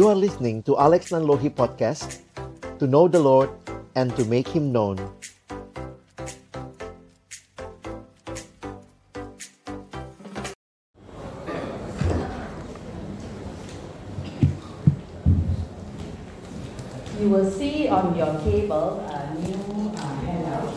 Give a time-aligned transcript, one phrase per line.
[0.00, 2.24] You are listening to Alex Nanlohi Podcast
[2.80, 3.52] To know the Lord
[3.92, 4.96] and to make Him known
[17.20, 20.72] You will see on your table a new uh, handout.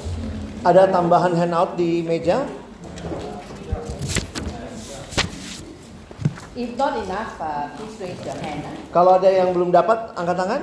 [0.67, 2.43] Ada tambahan handout di meja
[6.53, 8.61] If not enough, uh, please raise your hand.
[8.93, 10.61] Kalau ada yang belum dapat, angkat tangan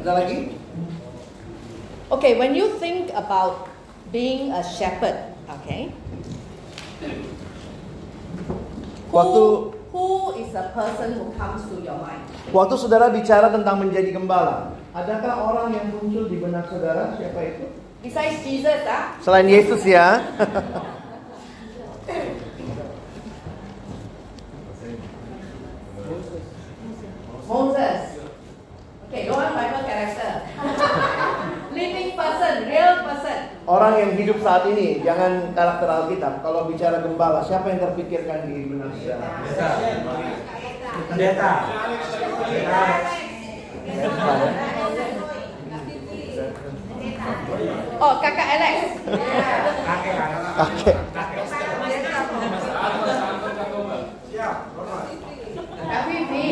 [0.00, 0.56] Ada lagi?
[2.08, 3.68] Okay, when you think about
[4.08, 5.92] being a shepherd, okay,
[7.04, 7.12] who,
[9.12, 10.06] Waktu- who
[10.40, 12.24] is the person who comes to your mind?
[12.48, 17.14] Waktu saudara bicara tentang menjadi gembala Adakah orang yang muncul di benak saudara?
[17.14, 17.79] Siapa itu?
[18.00, 20.24] Besides Jesus, ah, Selain Yesus ya
[27.44, 28.16] Moses.
[29.10, 30.32] Okay, don't want Bible character.
[31.76, 33.38] Living person, real person.
[33.66, 38.66] Orang yang hidup saat ini Jangan karakter Alkitab Kalau bicara gembala Siapa yang terpikirkan di
[38.66, 39.46] benak saudara?
[41.06, 41.52] Pendeta.
[48.00, 48.76] Oh, kakak Alex.
[49.84, 50.14] Kakek
[50.56, 50.92] Oke
[55.90, 56.48] Kak Vivi.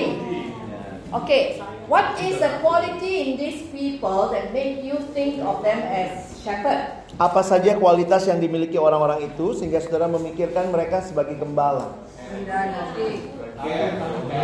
[1.08, 1.56] Okay,
[1.88, 7.00] what is the quality in these people that make you think of them as shepherd?
[7.16, 11.96] Apa saja kualitas yang dimiliki orang-orang itu Sehingga saudara memikirkan mereka sebagai gembala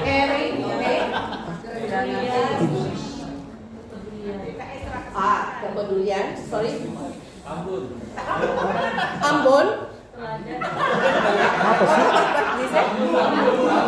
[0.03, 0.65] Caring?
[5.15, 6.75] Ah, kepedulian, sorry.
[9.23, 9.67] Ambon.
[11.55, 12.07] Apa sih?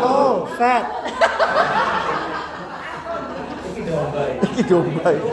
[0.06, 0.84] Oh, fat
[4.46, 5.30] Iki domba itu.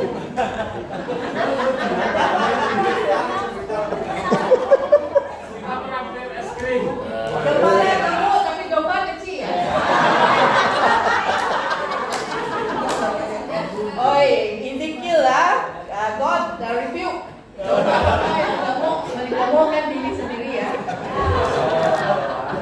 [1.33, 1.69] Gembala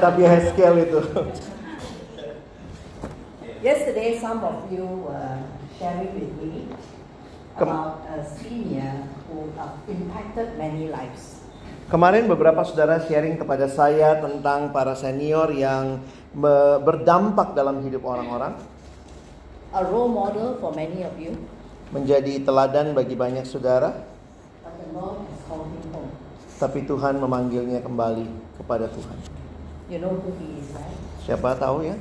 [0.02, 0.98] Kitab Yehezkiel itu.
[3.62, 5.38] Yesterday, some of you were
[5.78, 6.66] sharing with me
[7.54, 11.46] about a senior who uh, impacted many lives.
[11.86, 16.02] Kemarin beberapa saudara sharing kepada saya tentang para senior yang
[16.82, 18.58] berdampak dalam hidup orang-orang.
[19.70, 21.38] A role model for many of you,
[21.94, 24.02] Menjadi teladan bagi banyak saudara.
[24.66, 26.10] But the Lord has called him home.
[26.58, 28.26] Tapi Tuhan memanggilnya kembali
[28.58, 29.42] kepada Tuhan
[29.92, 30.96] You know who he is, right?
[31.20, 31.92] Siapa tahu ya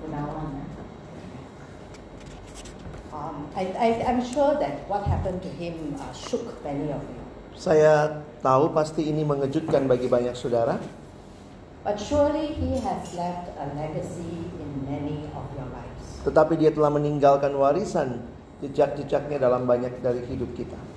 [0.00, 0.56] Gunawan.
[0.56, 0.68] eh?
[3.12, 7.20] Um, I, I, I'm sure that what happened to him uh, shook many of you.
[7.60, 10.80] Saya tahu pasti ini mengejutkan bagi banyak saudara
[11.84, 16.24] But surely he has left a legacy in many of your lives.
[16.24, 18.24] Tetapi dia telah meninggalkan warisan
[18.64, 20.93] Jejak-jejaknya dalam banyak dari hidup kita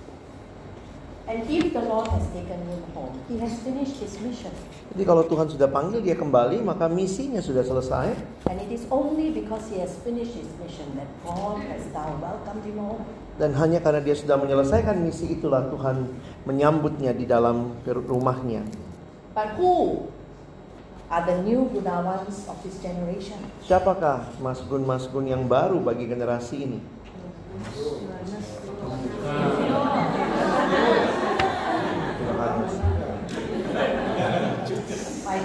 [1.27, 4.47] And if the Lord has taken him home, he has finished his mission.
[4.95, 8.15] Jadi kalau Tuhan sudah panggil dia kembali Maka misinya sudah selesai
[8.47, 12.63] And it is only because he has finished his mission that God has now welcomed
[12.63, 13.03] him home.
[13.35, 16.07] Dan hanya karena dia sudah menyelesaikan misi itulah Tuhan
[16.47, 18.63] menyambutnya di dalam rumahnya
[19.35, 20.07] But who
[21.11, 23.37] are the new Gunawans of this generation?
[23.67, 26.79] Siapakah Mas Gun Mas Gun yang baru bagi generasi ini?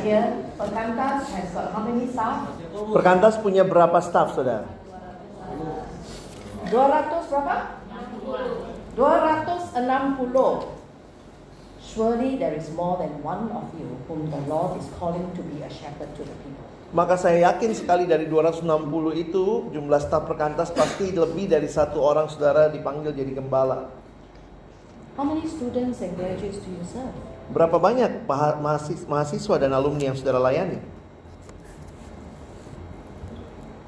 [0.03, 2.51] Perkantas has got how many staff?
[2.75, 4.67] Perkantas punya berapa staf, saudara?
[6.67, 7.57] 200 berapa?
[8.99, 10.83] 260.
[11.83, 15.63] Surely there is more than one of you whom the Lord is calling to be
[15.63, 16.67] a shepherd to the people.
[16.93, 18.69] Maka saya yakin sekali dari 260
[19.17, 23.89] itu jumlah staf perkantas pasti lebih dari satu orang saudara dipanggil jadi gembala.
[25.17, 27.32] How many students and graduates do you serve?
[27.51, 28.29] Berapa banyak
[29.11, 30.79] mahasiswa dan alumni yang saudara layani?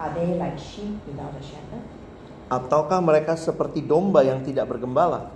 [0.00, 1.84] Are they like sheep without a shepherd?
[2.52, 5.32] Ataukah mereka seperti domba yang tidak bergembala?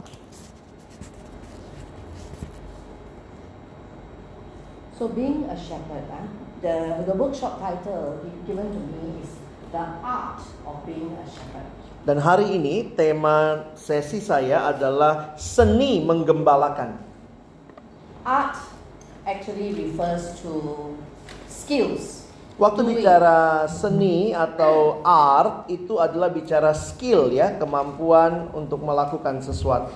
[4.99, 6.27] So being a shepherd, ah,
[6.61, 9.41] the, the workshop title given to me is
[9.73, 11.71] The Art of Being a Shepherd.
[12.05, 17.08] Dan hari ini tema sesi saya adalah seni menggembalakan.
[18.29, 18.61] Art
[19.25, 20.53] actually refers to
[21.49, 22.29] skills.
[22.61, 22.91] Waktu doing.
[23.01, 29.95] bicara seni atau art itu adalah bicara skill ya, kemampuan untuk melakukan sesuatu.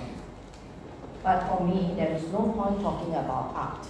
[1.21, 3.87] But for me, there is no point talking about art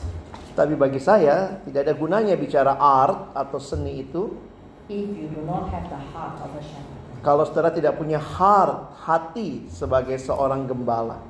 [0.54, 4.38] Tapi bagi saya tidak ada gunanya bicara art atau seni itu
[4.86, 7.02] if you do not have the heart of a shepherd.
[7.26, 11.24] kalau saudara tidak punya heart, hati sebagai seorang gembala.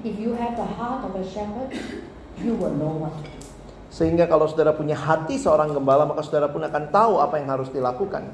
[0.00, 1.76] If you have the heart of a shepherd,
[2.40, 3.38] you will know what to do.
[3.90, 7.68] Sehingga kalau saudara punya hati seorang gembala, maka saudara pun akan tahu apa yang harus
[7.68, 8.32] dilakukan.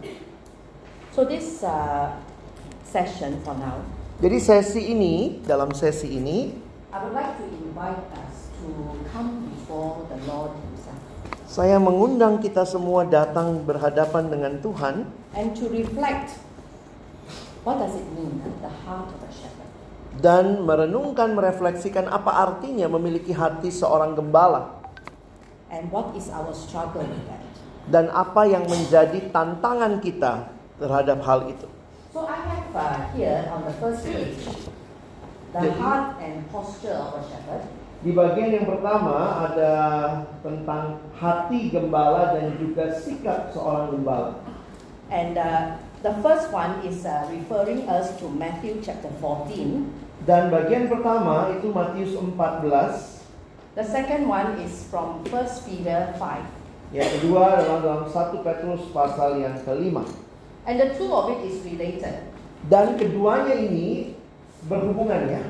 [1.11, 2.13] So this uh,
[2.87, 3.83] session for now,
[4.21, 6.55] Jadi sesi ini, dalam sesi ini,
[6.93, 8.69] I would like to invite us to
[9.12, 10.77] come before the Lord Himself
[11.47, 16.43] saya mengundang kita semua datang berhadapan dengan Tuhan and to reflect
[17.62, 19.25] what does it mean, uh, the heart of.
[20.23, 24.77] Dan merenungkan, merefleksikan apa artinya memiliki hati seorang gembala
[25.67, 27.43] And what is our struggle with that?
[27.87, 31.67] dan apa yang menjadi tantangan kita terhadap hal itu.
[32.11, 34.43] So I have uh, here on the first page
[35.55, 37.62] the Jadi- heart and posture of a shepherd.
[38.05, 39.73] Di bagian yang pertama ada
[40.45, 44.39] tentang hati gembala dan juga sikap seorang gembala.
[45.09, 50.06] And uh, the first one is uh, referring us to Matthew chapter 14.
[50.26, 53.23] Dan bagian pertama itu Matius 14,
[53.78, 56.94] The second one is from 1 Peter 5.
[56.94, 60.02] yang kedua adalah dalam 1 Petrus pasal yang kelima.
[60.67, 62.26] And the two of it is related
[62.67, 64.19] Dan keduanya ini
[64.67, 65.43] berhubungan ya.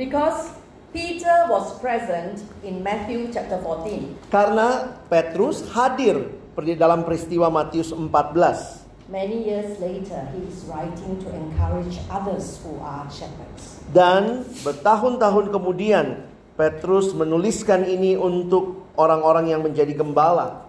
[0.00, 0.52] because
[0.96, 4.16] Peter was present in Matthew chapter 14.
[4.32, 8.85] Karena Petrus hadir di dalam peristiwa Matius 14.
[9.06, 13.78] Many years later, he is writing to encourage others who are shepherds.
[13.94, 16.26] Dan bertahun-tahun kemudian
[16.58, 20.66] Petrus menuliskan ini untuk orang-orang yang menjadi gembala.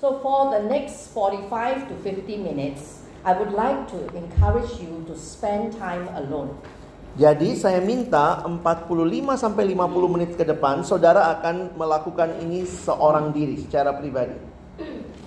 [0.00, 5.12] So, for the next 45 to 50 minutes, I would like to encourage you to
[5.12, 6.56] spend time alone.
[7.20, 13.60] Jadi saya minta 45 sampai 50 menit ke depan saudara akan melakukan ini seorang diri
[13.60, 14.53] secara pribadi.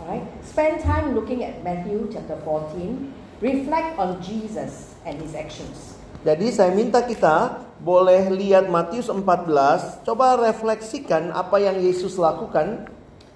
[0.07, 0.24] Alright?
[0.39, 3.12] Spend time looking at Matthew chapter 14.
[3.44, 6.00] Reflect on Jesus and his actions.
[6.24, 12.88] Jadi saya minta kita boleh lihat Matius 14, coba refleksikan apa yang Yesus lakukan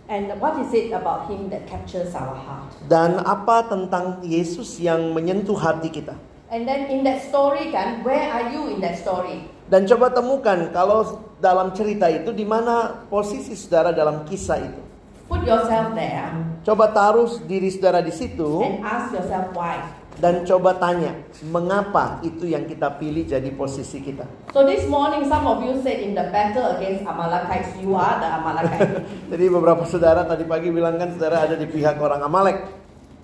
[0.07, 2.71] And what is it about him that captures our heart?
[2.88, 6.15] dan apa tentang Yesus yang menyentuh hati kita.
[6.47, 9.44] And then in that story, kan, where are you in that story?
[9.67, 14.90] Dan coba temukan kalau dalam cerita itu di mana posisi saudara dalam kisah itu.
[15.31, 16.27] Put yourself there
[16.61, 19.81] Coba taruh diri saudara di situ and ask yourself why.
[20.21, 21.17] dan coba tanya,
[21.49, 24.27] mengapa itu yang kita pilih jadi posisi kita.
[24.53, 28.29] So this morning, some of you said in the battle against Amalekites, you are the
[28.29, 29.01] Amalekite.
[29.33, 32.57] Jadi beberapa saudara tadi pagi bilang kan saudara ada di pihak orang Amalek.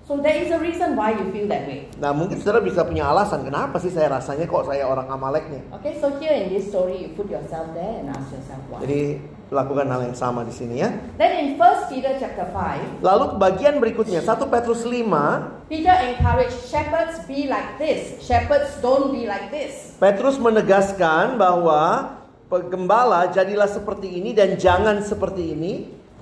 [0.08, 1.84] so there is a reason why you feel that way.
[2.00, 5.60] Nah mungkin saudara bisa punya alasan kenapa sih saya rasanya kok saya orang Amaleknya.
[5.78, 8.80] Okay, so here in this story, you put yourself there and ask yourself why.
[8.82, 10.92] Jadi lakukan hal yang sama di sini ya.
[11.16, 17.24] Then in 1 Peter chapter 5, Lalu bagian berikutnya 1 Petrus 5 Peter encouraged shepherds
[17.24, 18.20] be like this.
[18.20, 19.96] Shepherds don't be like this.
[19.96, 22.16] Petrus menegaskan bahwa
[22.48, 25.72] penggembala jadilah seperti ini dan jangan seperti ini.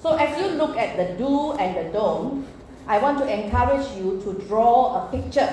[0.02, 2.46] So as you look at the do and the don't,
[2.86, 5.50] I want to encourage you to draw a picture.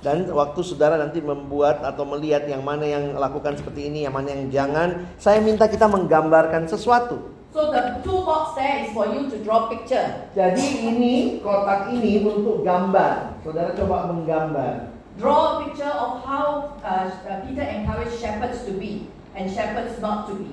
[0.00, 4.32] Dan waktu saudara nanti membuat atau melihat yang mana yang lakukan seperti ini, yang mana
[4.32, 4.88] yang jangan,
[5.20, 7.40] saya minta kita menggambarkan sesuatu.
[7.50, 10.30] So the two box there is for you to draw picture.
[10.38, 13.42] Jadi ini kotak ini untuk gambar.
[13.42, 14.94] Saudara coba menggambar.
[15.18, 17.10] Draw a picture of how uh,
[17.44, 20.48] Peter encouraged shepherds to be and shepherds not to be.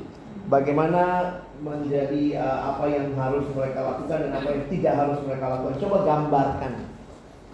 [0.49, 5.75] Bagaimana menjadi uh, apa yang harus mereka lakukan dan apa yang tidak harus mereka lakukan.
[5.77, 6.96] Coba gambarkan.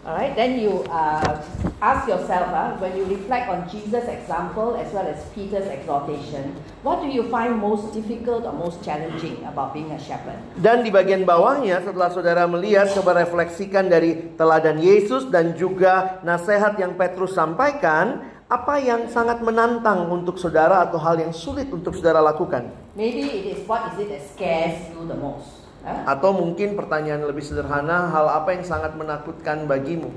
[0.04, 1.40] Alright, then you uh,
[1.80, 6.52] ask yourself uh, when you reflect on Jesus' example as well as Peter's exhortation,
[6.84, 10.36] what do you find most difficult or most challenging about being a shepherd?
[10.60, 16.76] Dan di bagian bawahnya setelah saudara melihat coba refleksikan dari teladan Yesus dan juga nasihat
[16.76, 22.20] yang Petrus sampaikan, apa yang sangat menantang untuk saudara atau hal yang sulit untuk saudara
[22.20, 22.68] lakukan?
[22.92, 25.62] Maybe it is what is it that scares you the most?
[25.84, 30.16] Atau mungkin pertanyaan lebih sederhana, hal apa yang sangat menakutkan bagimu?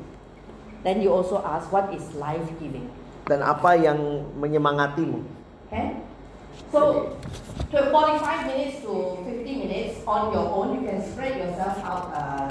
[0.86, 2.86] Then you also ask what is life giving?
[3.26, 5.18] Dan apa yang menyemangatimu?
[5.66, 5.98] Okay?
[6.70, 7.10] So,
[7.74, 12.46] to 45 minutes to 50 minutes on your own, you can spread yourself out uh,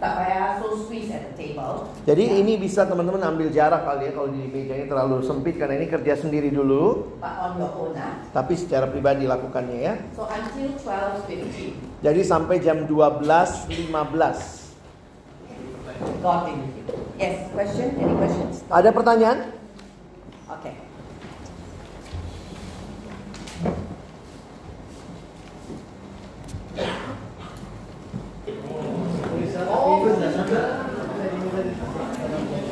[0.00, 1.88] tak payah so squeeze at the table.
[2.08, 5.92] Jadi ini bisa teman-teman ambil jarak kali ya kalau di mejanya terlalu sempit karena ini
[5.92, 8.16] kerja sendiri dulu, But on your own, ah.
[8.32, 9.94] tapi secara pribadi lakukannya ya.
[10.16, 13.60] So until 12.50, Jadi sampai jam 12.15.
[16.24, 16.84] God be with you.
[17.20, 17.92] Yes, question?
[18.00, 18.64] Any questions?
[18.72, 19.52] Ada pertanyaan?
[20.48, 20.72] Okay.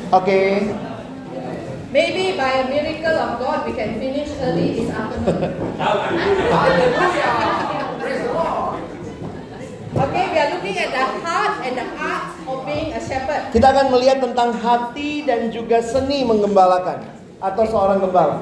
[0.08, 0.40] Oke.
[1.92, 5.52] Maybe by a miracle of God, we can finish early this afternoon.
[9.98, 13.50] Okay, we are looking at the heart and the art of being a shepherd.
[13.50, 17.02] Kita akan melihat tentang hati dan juga seni menggembalakan
[17.42, 18.38] atau seorang gembala.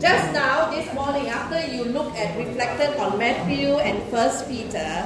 [0.00, 5.04] Just now, this morning, after you look at reflected on Matthew and First Peter,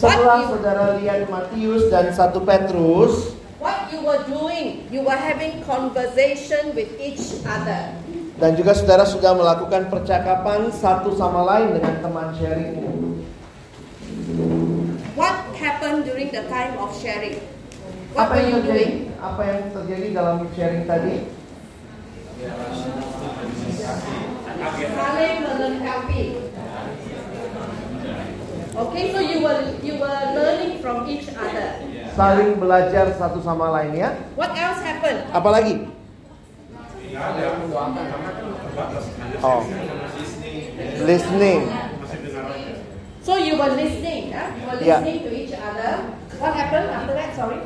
[0.00, 5.60] Setelah you, saudara lihat Matius dan 1 Petrus, what you were doing, you were having
[5.68, 7.92] conversation with each other.
[8.38, 12.97] dan juga saudara sudah melakukan percakapan satu sama lain dengan teman sharingmu.
[15.98, 17.34] Happened during the time of sharing?
[18.14, 18.70] What Apa were yang you terjadi?
[18.70, 18.92] doing?
[19.18, 21.14] Apa yang terjadi dalam sharing tadi?
[24.94, 26.22] Saling melengkapi.
[28.78, 31.82] Okay, so you were you were learning from each other.
[32.14, 34.10] Saling belajar satu sama lain ya.
[34.38, 35.26] What else happened?
[35.34, 35.90] Apalagi?
[39.42, 39.60] Oh.
[41.02, 41.87] Listening.
[43.28, 44.56] So you were listening, huh?
[44.56, 45.04] You were Yeah.
[45.04, 46.16] listening to each other.
[46.40, 47.36] What happened after that?
[47.36, 47.60] Sorry.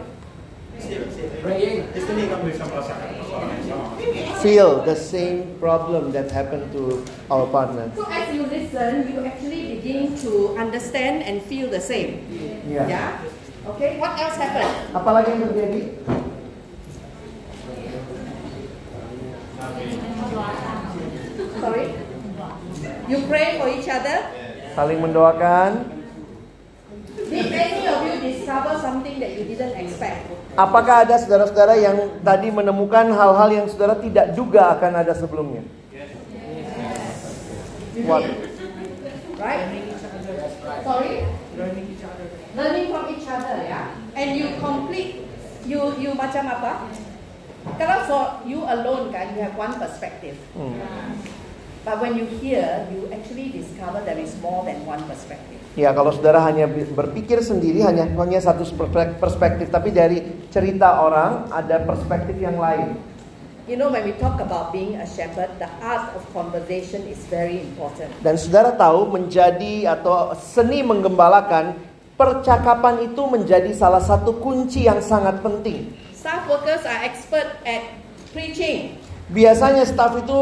[4.42, 7.94] Feel the same problem that happened to our partner.
[7.94, 12.26] So as you listen, you actually begin to understand and feel the same.
[12.66, 12.82] Ya.
[12.90, 13.22] Yeah.
[13.70, 14.02] Okay.
[14.02, 14.74] What else happened?
[14.90, 15.82] Apalagi yang terjadi?
[21.62, 21.86] Sorry.
[23.06, 24.41] You pray for each other.
[24.72, 25.70] Saling mendoakan.
[27.32, 30.32] Did any of you discover something that you didn't expect?
[30.52, 35.64] Apakah ada saudara-saudara yang tadi menemukan hal-hal yang saudara tidak duga akan ada sebelumnya?
[38.04, 38.24] What?
[39.36, 39.64] Right?
[40.84, 41.12] Sorry?
[42.52, 43.96] Learning from each other, ya.
[44.12, 45.24] And you complete,
[45.64, 46.88] you you macam apa?
[47.80, 50.36] Kalau so you alone kan, you have one perspective.
[50.52, 50.76] Hmm.
[51.82, 55.58] But when you hear, you actually discover there is more than one perspective.
[55.74, 60.22] Ya, kalau saudara hanya berpikir sendiri hanya hanya satu perspe- perspektif, tapi dari
[60.54, 62.94] cerita orang ada perspektif yang lain.
[63.66, 67.62] You know, when we talk about being a shepherd, the art of conversation is very
[67.62, 68.14] important.
[68.22, 71.74] Dan saudara tahu menjadi atau seni menggembalakan
[72.14, 75.90] percakapan itu menjadi salah satu kunci yang sangat penting.
[76.14, 77.82] Staff workers are expert at
[78.30, 80.40] preaching, Biasanya staf itu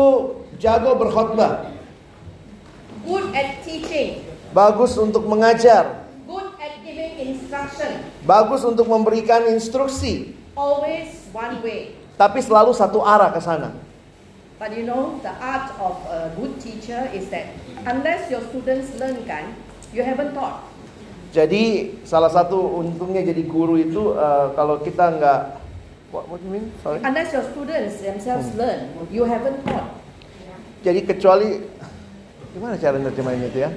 [0.61, 1.73] jago berkhotbah,
[3.09, 4.21] good at teaching,
[4.53, 11.97] bagus untuk mengajar, good at giving instruction, bagus untuk memberikan instruksi, always one way.
[12.21, 13.73] tapi selalu satu arah ke sana.
[14.61, 17.49] But you know, the art of a good teacher is that
[17.89, 19.57] unless your students learn kan,
[19.97, 20.69] you haven't taught.
[21.33, 25.41] Jadi salah satu untungnya jadi guru itu eh, kalau kita nggak
[26.13, 26.69] what, what you mean?
[26.85, 27.01] Sorry.
[27.01, 30.00] Unless your students themselves learn, you haven't taught.
[30.81, 31.61] Jadi kecuali
[32.57, 33.71] gimana cara nerjemahin itu ya?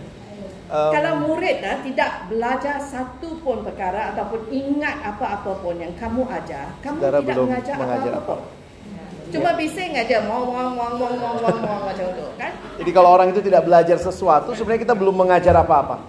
[0.74, 6.24] Em, Kalau murid ah, tidak belajar satu pun perkara ataupun ingat apa-apa pun yang kamu
[6.32, 8.48] ajar, kamu tidak belum mengajar mengajar apa-apa.
[9.34, 12.54] Cuma bising aja, mau mau mau mau mau mau mau macam itu, kan?
[12.78, 16.06] jadi kalau orang itu tidak belajar sesuatu, sebenarnya kita belum mengajar apa-apa.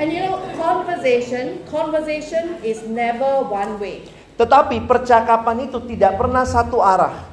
[0.00, 4.08] And you know, conversation, conversation is never one way.
[4.40, 7.27] Tetapi percakapan itu tidak pernah satu arah,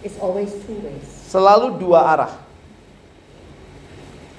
[0.00, 1.04] It's always two ways.
[1.28, 2.32] selalu dua arah.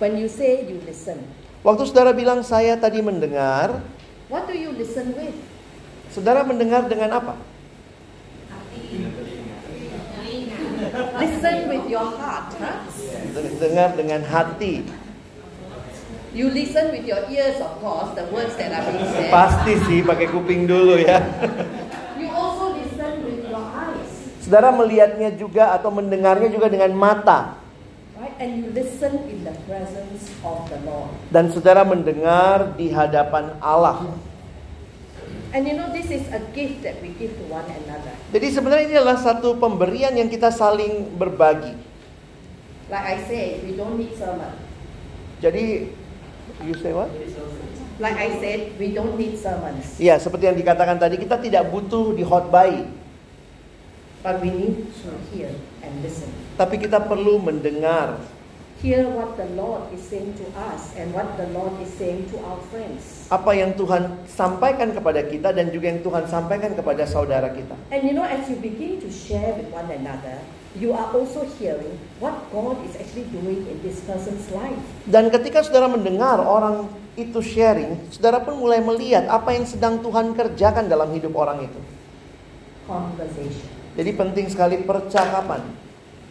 [0.01, 1.21] When you say you listen,
[1.61, 3.85] Waktu saudara bilang saya tadi mendengar,
[4.25, 5.37] what do you listen with?
[6.09, 7.37] saudara mendengar dengan apa?
[11.21, 12.81] Listen with your heart, huh?
[13.61, 14.81] Dengar dengan hati.
[16.31, 19.29] You listen with your ears, of course, the words that are being said.
[19.29, 21.19] Pasti sih pakai kuping dulu ya.
[22.17, 24.11] You also listen with your eyes,
[24.51, 27.55] Saudara melihatnya juga atau mendengarnya juga dengan mata.
[28.19, 28.35] right?
[28.35, 31.07] And you listen in the presence of the Lord.
[31.31, 34.11] Dan saudara mendengar di hadapan Allah.
[35.55, 38.11] And you know, this is a gift that we give to one another.
[38.35, 41.71] Jadi sebenarnya ini adalah satu pemberian yang kita saling berbagi.
[42.91, 44.51] Like I say, we don't need sermon.
[45.39, 45.95] Jadi,
[46.67, 47.07] you say what?
[48.03, 52.11] Like I said, we don't need sermons, Iya, seperti yang dikatakan tadi, kita tidak butuh
[52.19, 53.00] dihotbai,
[54.21, 55.51] but we need to hear
[55.81, 56.29] and listen.
[56.55, 58.17] tapi kita perlu mendengar
[58.81, 62.41] Hear what the Lord is saying to us and what the Lord is saying to
[62.41, 63.29] our friends.
[63.29, 67.77] apa yang Tuhan sampaikan kepada kita dan juga yang Tuhan sampaikan kepada saudara kita.
[67.93, 70.41] And you know, as you begin to share with one another,
[70.73, 74.81] you are also hearing what God is actually doing in this person's life.
[75.05, 80.33] Dan ketika saudara mendengar orang itu sharing, saudara pun mulai melihat apa yang sedang Tuhan
[80.33, 81.79] kerjakan dalam hidup orang itu.
[82.89, 83.70] Conversation.
[83.95, 85.63] Jadi penting sekali percakapan.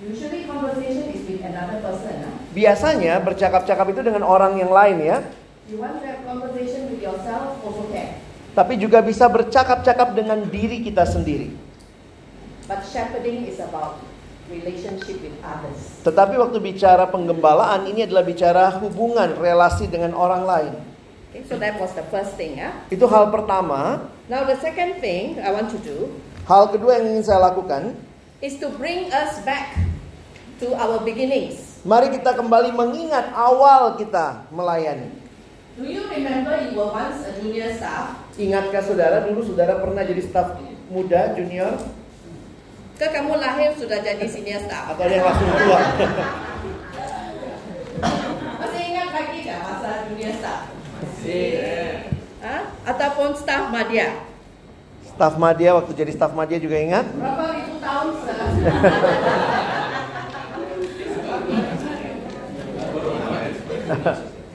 [0.00, 2.24] Usually, conversation is with another person.
[2.24, 2.32] Huh?
[2.56, 5.18] Biasanya bercakap-cakap itu dengan orang yang lain ya,
[5.70, 7.62] You want to have conversation with yourself,
[8.50, 11.54] tapi juga bisa bercakap-cakap dengan diri kita sendiri.
[12.66, 14.02] But shepherding is about
[14.50, 16.02] relationship with others.
[16.02, 20.74] Tetapi waktu bicara penggembalaan ini adalah bicara hubungan relasi dengan orang lain.
[21.30, 22.58] Okay, so that was the first thing.
[22.58, 22.74] Huh?
[22.90, 24.10] Itu hal pertama.
[24.26, 26.10] Now, the second thing I want to do
[26.44, 27.94] Hal kedua yang ingin saya lakukan,
[28.40, 29.76] is to bring us back
[30.58, 31.68] to our beginnings.
[31.80, 35.10] mari kita kembali mengingat awal kita melayani.
[35.74, 38.18] Do you remember you were once a junior staff?
[38.36, 40.58] Ingatkah saudara dulu saudara pernah jadi staf
[40.90, 41.72] muda junior
[42.94, 44.92] Ke kamu lahir sudah jadi senior staff?
[44.92, 45.80] atau yang langsung tua?
[48.60, 50.60] Masih ingat lagi nggak masa junior staff?
[52.40, 52.62] Hah?
[52.84, 54.20] Ataupun staff madya?
[55.20, 57.04] Staf media waktu jadi staf media juga ingat?
[57.12, 58.08] Berapa ribu tahun?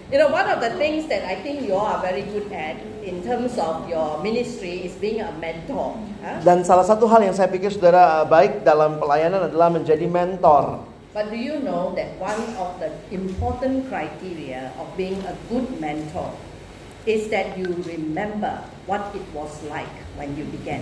[0.09, 2.81] You know, one of the things that I think you all are very good at
[3.05, 6.01] in terms of your ministry is being a mentor.
[6.25, 6.41] huh?
[6.41, 10.81] Dan salah satu hal yang saya pikir saudara uh, baik dalam pelayanan adalah menjadi mentor.
[11.13, 16.33] But do you know that one of the important criteria of being a good mentor
[17.05, 20.81] is that you remember what it was like when you began?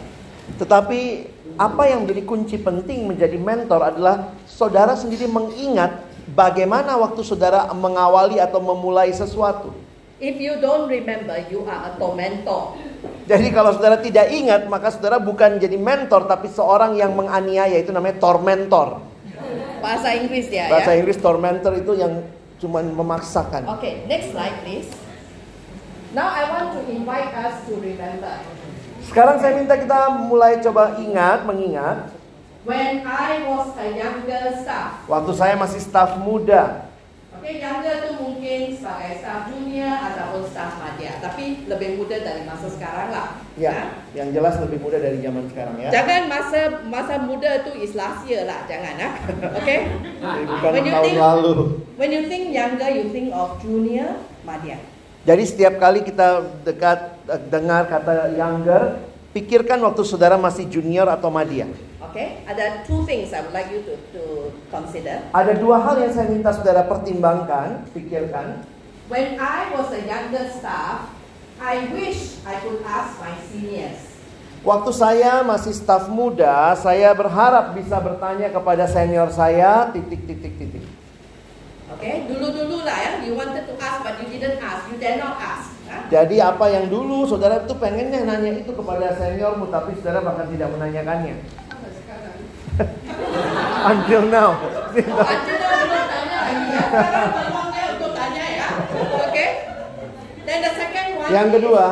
[0.59, 6.03] Tetapi apa yang menjadi kunci penting menjadi mentor adalah saudara sendiri mengingat
[6.35, 9.71] bagaimana waktu saudara mengawali atau memulai sesuatu.
[10.23, 12.79] If you don't remember, you are a tormentor.
[13.27, 17.91] Jadi kalau saudara tidak ingat, maka saudara bukan jadi mentor, tapi seorang yang menganiaya itu
[17.91, 19.03] namanya tormentor.
[19.83, 20.71] Bahasa Inggris ya.
[20.71, 21.03] Bahasa ya?
[21.03, 22.23] Inggris tormentor itu yang
[22.55, 23.67] cuma memaksakan.
[23.79, 24.87] Okay, next slide please.
[26.13, 28.37] Now I want to invite us to remember.
[29.03, 32.13] Sekarang saya minta kita mulai coba ingat, mengingat
[32.63, 35.03] When I was a younger staff.
[35.09, 36.87] waktu saya masih staf muda.
[37.35, 41.19] Okay, younger tu mungkin sebagai staff junior ataupun staff madya.
[41.19, 43.35] Tapi lebih muda dari masa sekarang lah.
[43.59, 45.89] Ya, yang jelas lebih muda dari zaman sekarang ya.
[45.91, 49.13] Jangan masa masa muda tu is last year lah, jangan ah.
[49.59, 49.91] Okay?
[50.23, 51.53] Jadi bukan When you tahun think- lalu.
[51.99, 54.79] When you think younger, you think of junior madya.
[55.23, 56.99] Jadi setiap kali kita dekat
[57.31, 58.99] eh, dengar kata younger,
[59.31, 61.71] pikirkan waktu saudara masih junior atau madya.
[62.11, 62.43] Okay?
[62.43, 64.23] Ada two things I would like you to, to
[64.67, 65.23] consider.
[65.31, 68.67] Ada dua hal yang saya minta saudara pertimbangkan, pikirkan.
[69.07, 71.07] When I was a younger staff,
[71.57, 74.13] I wish I could ask my seniors.
[74.63, 80.83] Waktu saya masih staf muda, saya berharap bisa bertanya kepada senior saya titik titik titik.
[82.03, 82.27] Okay?
[82.27, 85.71] Dulu-dulu lah ya, you wanted to ask but you didn't ask, you dare not ask.
[85.87, 86.03] ah.
[86.11, 90.67] Jadi apa yang dulu saudara itu pengennya nanya itu kepada seniormu, tapi saudara bahkan tidak
[90.75, 91.39] menanyakannya.
[93.95, 94.51] Until now.
[94.99, 96.83] Anjir belum tanya lagi ya.
[96.91, 98.67] Sekarang peluangnya untuk tanya ya.
[99.31, 99.49] Okay?
[100.43, 101.87] Then the second one yang kedua,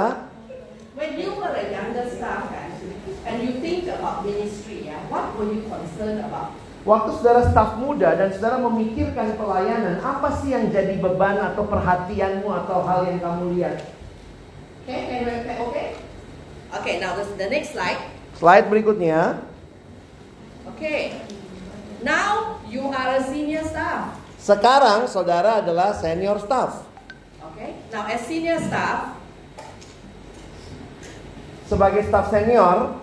[1.00, 5.64] when you were a younger staff and you think about ministry ya, what were you
[5.72, 6.61] concerned about?
[6.84, 12.48] Waktu saudara staf muda dan saudara memikirkan pelayanan, apa sih yang jadi beban atau perhatianmu
[12.66, 13.78] atau hal yang kamu lihat?
[14.86, 15.58] Okay, can you okay?
[15.62, 15.88] Okay,
[16.74, 18.02] okay now this, the next slide.
[18.36, 19.40] Slide berikutnya.
[20.76, 21.22] Okay.
[22.02, 24.18] Now you are a senior staff.
[24.42, 26.82] Sekarang saudara adalah senior staff.
[27.54, 27.78] Okay.
[27.94, 29.22] Now as senior staff,
[31.72, 33.00] Sebagai staff senior,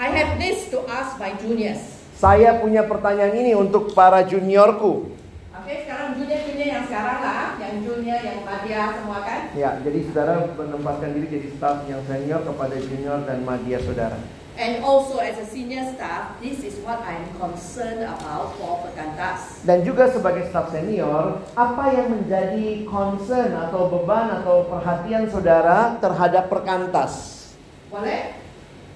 [0.00, 1.91] I have this to ask my juniors.
[2.22, 5.10] Saya punya pertanyaan ini untuk para juniorku.
[5.58, 9.50] Oke, sekarang junior-junior yang sekarang lah, yang junior, yang madya semua kan.
[9.58, 14.22] Ya, jadi saudara menempatkan diri jadi staff yang senior kepada junior dan madya saudara.
[14.54, 19.66] And also as a senior staff, this is what I'm concerned about for Pekantas.
[19.66, 26.46] Dan juga sebagai staff senior, apa yang menjadi concern atau beban atau perhatian saudara terhadap
[26.46, 27.42] perkantas?
[27.90, 28.38] Boleh?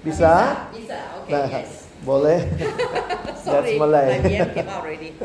[0.05, 0.63] Bisa?
[0.71, 1.86] Bisa, oke, Nah, yes.
[2.05, 2.45] Boleh.
[3.47, 4.21] Sorry, Malay.
[4.53, 5.15] came out already.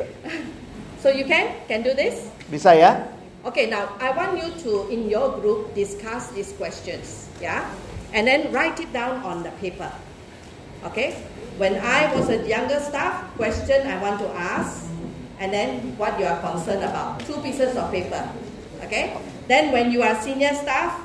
[1.03, 1.59] so you can?
[1.67, 2.31] Can do this?
[2.49, 3.13] Bisa ya?
[3.43, 7.67] Okay, now I want you to, in your group, discuss these questions, yeah?
[8.15, 9.91] And then write it down on the paper,
[10.87, 11.19] okay?
[11.59, 14.87] When I was a younger staff, question I want to ask,
[15.43, 17.19] and then what you are concerned about.
[17.27, 18.23] Two pieces of paper,
[18.87, 19.19] okay?
[19.51, 21.03] Then when you are senior staff,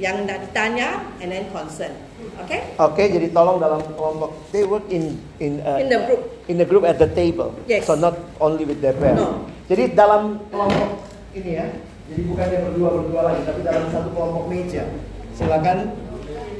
[0.00, 1.92] yang ditanya, and then concern,
[2.42, 2.60] okay?
[2.74, 6.20] Oke, jadi tolong dalam kelompok they work in in uh, In the group.
[6.50, 7.54] in the group at the table.
[7.64, 7.86] Yes.
[7.86, 9.22] So not only with their parents.
[9.22, 9.46] No.
[9.66, 10.90] Jadi dalam kelompok
[11.32, 11.66] ini ya.
[12.04, 14.84] Jadi bukannya berdua berdua lagi, tapi dalam satu kelompok meja.
[15.32, 15.78] Silakan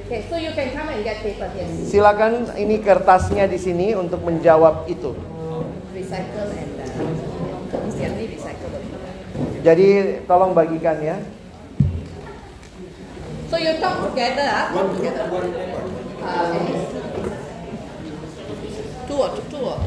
[0.05, 1.65] Okay, so you can come and get paper here.
[1.89, 5.17] silakan ini kertasnya di sini untuk menjawab itu.
[5.97, 8.85] Recycle and uh, recyclable.
[9.65, 9.89] Jadi
[10.29, 11.17] tolong bagikan ya.
[13.55, 15.31] So you talk together, ah, talk together.
[15.31, 15.39] Uh,
[16.27, 16.91] at least
[19.07, 19.79] two or two or.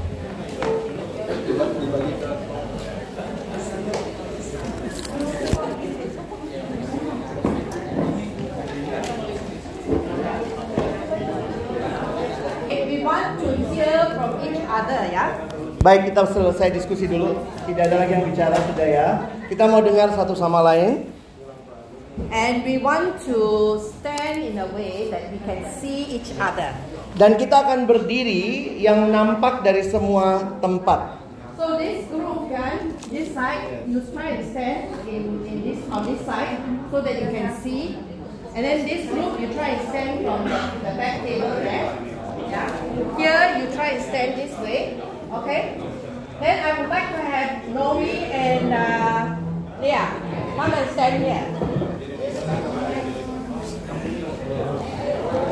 [12.64, 15.44] Okay, we want to hear from each other, ya.
[15.84, 17.36] Baik, kita selesai diskusi dulu.
[17.68, 19.28] Tidak ada lagi yang bicara sudah ya.
[19.52, 21.17] Kita mau dengar satu sama lain.
[22.32, 26.74] And we want to stand in a way that we can see each other.
[27.18, 31.18] Dan kita akan berdiri yang nampak dari semua tempat.
[31.58, 36.22] So this group kan, this side, you try and stand in, in this on this
[36.22, 36.62] side
[36.94, 37.98] so that you can see.
[38.54, 41.90] And then this group, you try and stand from the, back table there.
[42.50, 42.70] Yeah.
[43.18, 45.02] Here you try and stand this way.
[45.34, 45.82] Okay.
[46.38, 49.38] Then I would like to have Noe and uh,
[49.82, 50.10] Leah.
[50.58, 51.46] Come and stand here.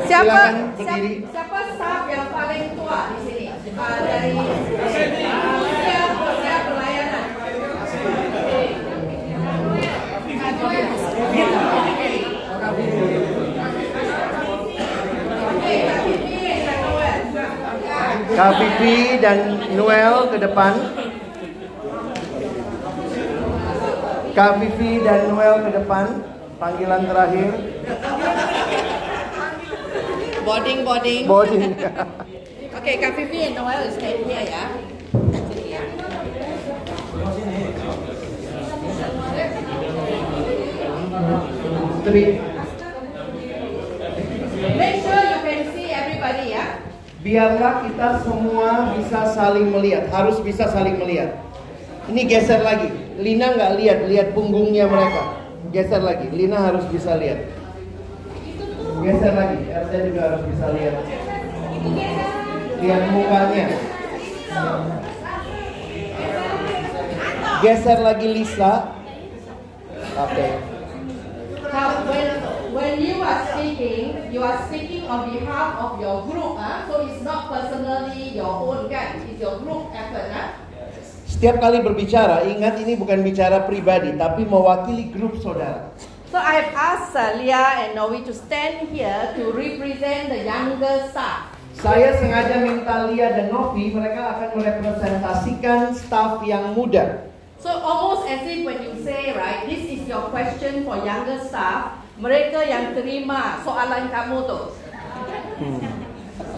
[0.06, 0.38] Siapa
[0.78, 1.02] siapa,
[1.34, 3.46] siapa staff yang paling tua di sini?
[3.74, 7.26] Uh, dari usia usia pelayanan.
[18.36, 19.38] Kak Vivi dan
[19.74, 20.72] Noel ke depan.
[24.38, 26.06] Kak Vivi dan Noel ke depan.
[26.62, 27.75] Panggilan terakhir.
[30.46, 31.26] Boarding, boarding.
[31.26, 31.74] Boarding.
[32.78, 34.78] Oke, Kak Vivi and Noel is here ya.
[35.50, 35.82] Sini ya.
[42.06, 42.38] Three.
[44.78, 46.78] Make sure you can see everybody ya.
[47.26, 50.06] Biarlah kita semua bisa saling melihat.
[50.14, 51.42] Harus bisa saling melihat.
[52.06, 52.94] Ini geser lagi.
[53.18, 55.42] Lina nggak lihat, lihat punggungnya mereka.
[55.74, 56.30] Geser lagi.
[56.30, 57.55] Lina harus bisa lihat.
[59.04, 59.58] Geser lagi.
[59.68, 60.96] Elsa juga harus bisa lihat.
[62.80, 63.66] Lihat mukanya.
[67.60, 68.72] Geser lagi Lisa.
[70.16, 70.46] Oke.
[71.76, 72.28] Now, when
[72.72, 76.88] when you are speaking, you are speaking on behalf of your group, ah.
[76.88, 79.20] So it's not personally your own kan?
[79.28, 80.56] It's your group effort, ah.
[81.28, 85.92] Setiap kali berbicara, ingat ini bukan bicara pribadi, tapi mewakili grup saudara.
[86.36, 91.48] So I have asked Leah and Noe to stand here to represent the younger staff.
[91.72, 97.32] Saya sengaja minta Lia dan Novi, mereka akan merepresentasikan staf yang muda.
[97.56, 102.04] So almost as if when you say right, this is your question for younger staff,
[102.20, 104.60] mereka yang terima soalan kamu tu.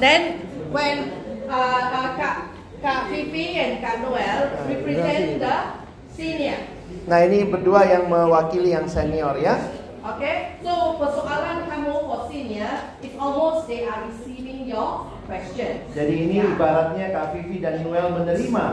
[0.02, 0.42] Then
[0.74, 1.14] when
[1.46, 2.50] uh, uh, Kak
[2.82, 5.86] Kak Vivi and Kak Noel represent the
[6.18, 6.77] senior.
[7.09, 9.57] Nah ini berdua yang mewakili yang senior ya.
[10.05, 15.88] Okay, so persoalan kamu for senior, it's almost they are receiving your question.
[15.97, 18.64] Jadi ini ibaratnya Kak Vivi dan Noel menerima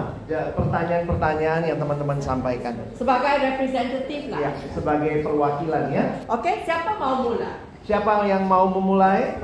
[0.51, 2.75] pertanyaan-pertanyaan yang teman-teman sampaikan.
[2.99, 4.39] Sebagai representative lah.
[4.43, 6.03] Ya, sebagai perwakilan ya.
[6.27, 7.63] Okay, siapa mau mula?
[7.87, 9.39] Siapa yang mau memulai?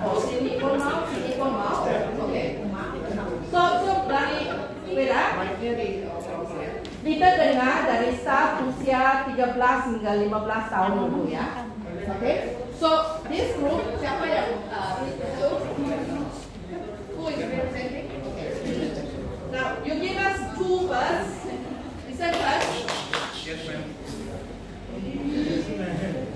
[0.00, 1.84] Oh, sini pun mau, sini pun mau.
[2.24, 2.64] Okay.
[3.52, 4.48] So, so dari,
[4.92, 5.44] wait ah.
[7.06, 11.70] Kita dengar dari staff usia 13 hingga 15 tahun dulu ya.
[12.18, 12.58] Okay.
[12.82, 15.50] So, this group, siapa yang uh, itu?
[17.14, 18.10] Who is representing?
[18.10, 18.48] Okay.
[19.54, 21.46] Now, you give us two first.
[22.10, 22.70] Listen first.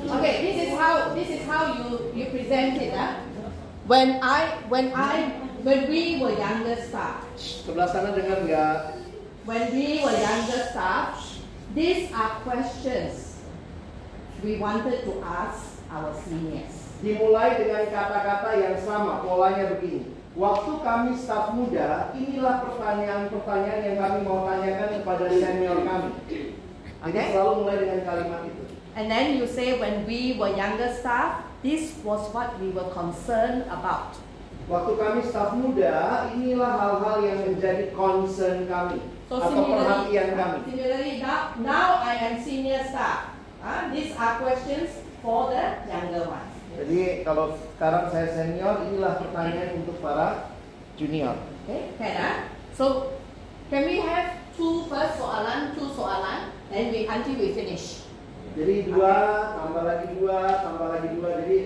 [0.07, 3.19] Okay, this is how this is how you you present it, ah.
[3.91, 5.35] When I when I
[5.67, 9.00] when we were younger staff, Sebelah sana dengar nggak?
[9.51, 11.19] When we were younger staff,
[11.75, 13.43] these are questions
[14.45, 16.71] we wanted to ask our seniors.
[17.03, 20.15] Dimulai dengan kata-kata yang sama, polanya begini.
[20.39, 26.11] Waktu kami staf muda, inilah pertanyaan-pertanyaan yang kami mau tanyakan kepada senior kami.
[26.31, 26.51] Jadi
[27.01, 27.33] Okay.
[27.35, 28.63] selalu mulai dengan kalimat itu.
[28.95, 33.67] And then you say when we were younger staff, this was what we were concerned
[33.67, 34.15] about.
[34.71, 40.59] Waktu kami staf muda, inilah hal-hal yang menjadi concern kami atau perhatian kami.
[40.67, 43.39] similarly now, now I am senior staff.
[43.63, 44.91] Ah, these are questions
[45.23, 46.51] for the younger ones.
[46.75, 50.51] Jadi kalau sekarang saya senior, inilah pertanyaan untuk para
[50.99, 51.39] junior.
[51.67, 52.37] Okay, can ah?
[52.75, 53.15] So
[53.71, 58.03] can we have two first soalan, two soalan, then we until we finish.
[58.59, 59.15] Jadi dua,
[59.55, 61.29] tambah lagi dua, tambah lagi dua.
[61.47, 61.59] Jadi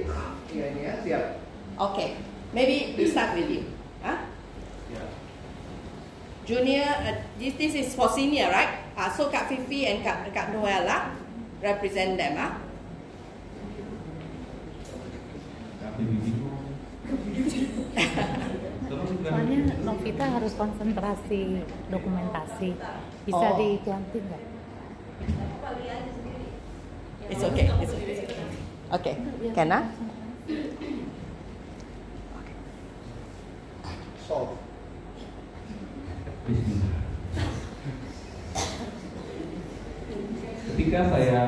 [0.53, 1.24] ya ini ya siap.
[1.81, 2.20] Okay,
[2.53, 3.64] maybe we start with you.
[4.05, 4.34] Huh?
[6.45, 8.85] Junior, uh, this, this is for senior, right?
[8.97, 11.17] Uh, so Kak Fifi and Kak, Kak Noella
[11.63, 12.37] represent them.
[12.37, 12.53] Huh?
[19.25, 22.77] Soalnya Novita harus konsentrasi dokumentasi.
[23.25, 23.57] Bisa Oh.
[23.57, 24.43] diganti nggak?
[27.33, 27.67] It's okay.
[27.81, 28.17] It's okay.
[28.93, 29.15] Okay.
[29.57, 29.85] Can ah?
[34.29, 34.63] Solve.
[36.45, 36.93] Bismillah.
[40.69, 41.41] Ketika saya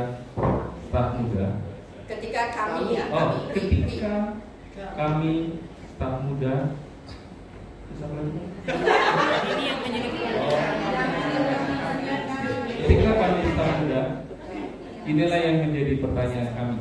[0.89, 1.61] staf muda,
[2.09, 4.41] Ketika kami ya, oh kami ketika
[4.97, 5.33] kami
[5.93, 6.81] staf muda,
[7.85, 8.41] terus apa lagi?
[9.53, 10.09] Ini yang menjadi
[12.81, 14.03] Ketika kami staf muda,
[15.05, 16.81] inilah yang menjadi pertanyaan kami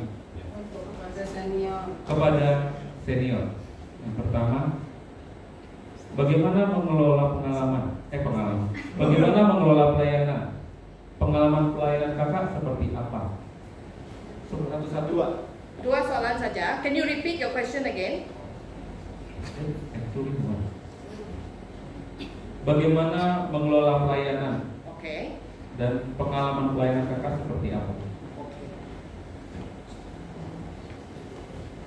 [2.08, 2.48] kepada
[3.04, 3.44] senior.
[4.08, 4.85] Yang pertama,
[6.16, 7.84] bagaimana mengelola pengalaman?
[8.10, 8.68] Eh pengalaman.
[8.96, 10.42] Bagaimana mengelola pelayanan?
[11.16, 13.20] Pengalaman pelayanan kakak seperti apa?
[14.48, 15.08] Satu-satu.
[15.12, 15.28] Dua.
[15.84, 16.80] Dua soalan saja.
[16.80, 18.24] Can you repeat your question again?
[19.92, 20.64] Actually, one.
[22.66, 25.38] Bagaimana mengelola pelayanan Okay.
[25.78, 27.92] dan pengalaman pelayanan kakak seperti apa?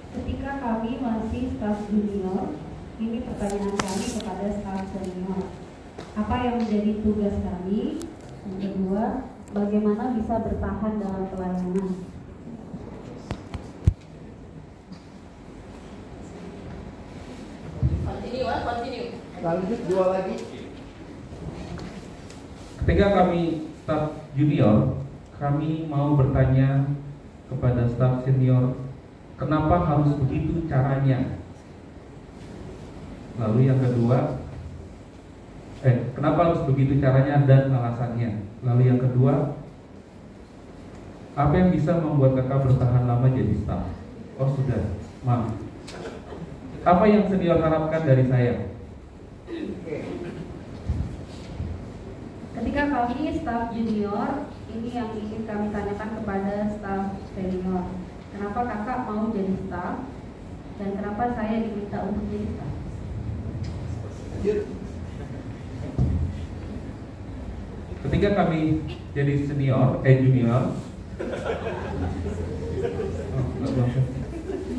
[0.09, 2.55] Ketika kami masih staf junior,
[2.99, 5.47] ini pertanyaan kami kepada staf senior.
[6.19, 8.03] Apa yang menjadi tugas kami?
[8.43, 9.03] Yang kedua,
[9.55, 11.89] bagaimana bisa bertahan dalam pelayanan?
[18.03, 19.09] Continue, continue.
[19.39, 20.35] Lanjut dua lagi.
[22.83, 24.99] Ketika kami staf junior,
[25.39, 26.83] kami mau bertanya
[27.47, 28.75] kepada staf senior,
[29.39, 31.39] kenapa harus begitu caranya?
[33.39, 34.43] Lalu yang kedua,
[35.87, 38.43] eh, kenapa harus begitu caranya dan alasannya?
[38.67, 39.55] Lalu yang kedua,
[41.39, 43.87] apa yang bisa membuat kakak bertahan lama jadi staf?
[44.35, 44.91] Oh sudah,
[45.23, 45.55] maaf.
[46.83, 48.75] Apa yang senior harapkan dari saya?
[52.59, 57.87] Ketika kami staf junior, ini yang ingin kami tanyakan kepada staf senior.
[58.35, 60.03] Kenapa kakak mau jadi staf?
[60.75, 62.78] Dan kenapa saya diminta untuk jadi staf?
[67.99, 68.59] Ketika kami
[69.11, 70.63] jadi senior, eh junior,
[73.59, 73.87] Oh,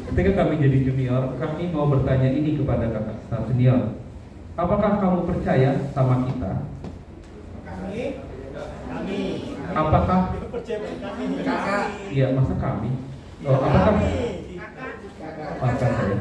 [0.09, 4.01] ketika kami jadi junior, kami mau bertanya ini kepada kakak senior.
[4.57, 6.64] Apakah kamu percaya sama kita?
[9.70, 10.20] Apakah
[11.44, 11.85] Kakak.
[12.11, 12.90] Iya, masa kami?
[13.44, 13.94] Oh, apakah
[15.61, 16.16] Maafkan saya.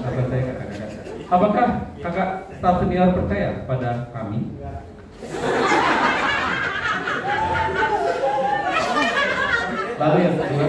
[0.00, 0.59] Maafkan saya.
[1.30, 4.50] Apakah kakak staf senior percaya pada kami?
[10.00, 10.66] Lalu yang kedua,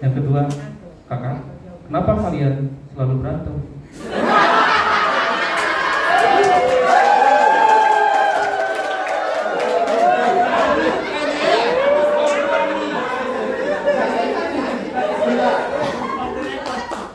[0.00, 0.42] yang kedua,
[1.04, 1.36] kakak,
[1.86, 2.54] kenapa kalian
[2.96, 3.56] selalu berantem?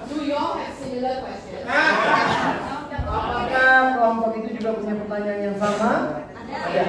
[0.08, 1.68] Do you all have similar questions?
[3.08, 3.68] Apakah
[4.00, 5.92] kelompok itu juga punya pertanyaan yang sama?
[6.32, 6.84] Ada.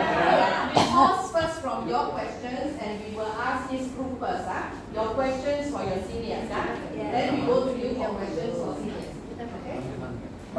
[0.70, 4.46] We pause first from your questions and we will ask this group first.
[4.46, 6.46] Ah, Your questions for your seniors.
[6.54, 9.08] Ah, Then we go to you for questions for seniors.
[9.34, 9.78] Okay?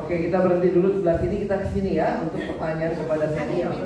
[0.10, 3.78] Oke, kita berhenti dulu sebelah sini, kita ke sini ya untuk pertanyaan kepada senior.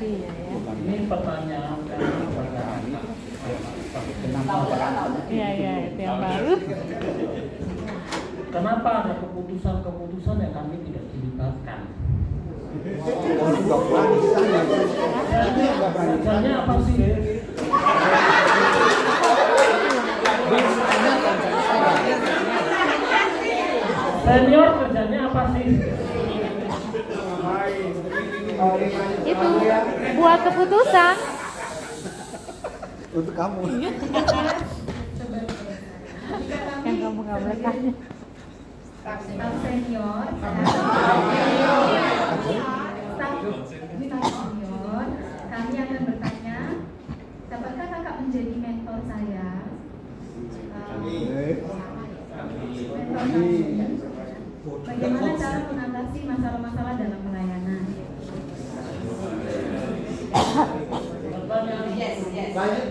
[0.00, 0.32] Iya ya.
[0.72, 1.78] Ini pertanyaan
[5.28, 6.56] Iya iya itu yang baru.
[8.48, 11.80] Kenapa ada keputusan-keputusan yang kami tidak dilibatkan?
[15.92, 17.23] Kerjanya apa sih?
[24.24, 25.84] Senior kerjanya apa lanjut.
[29.28, 29.46] Itu
[30.16, 31.16] buat keputusan.
[33.14, 33.60] Untuk kamu.
[36.84, 37.92] Yang kamu nggak boleh tanya.
[39.04, 39.20] Staf
[39.60, 40.24] senior,
[44.00, 45.06] senior,
[45.52, 46.80] kami akan bertanya,
[47.52, 49.68] dapatkah kakak menjadi mentor saya?
[50.32, 50.72] Mentor
[53.28, 54.03] kami.
[54.64, 57.84] Bagaimana cara mengatasi masalah-masalah dalam pelayanan?
[61.28, 61.88] Pertanyaan
[62.56, 62.88] Lanjut.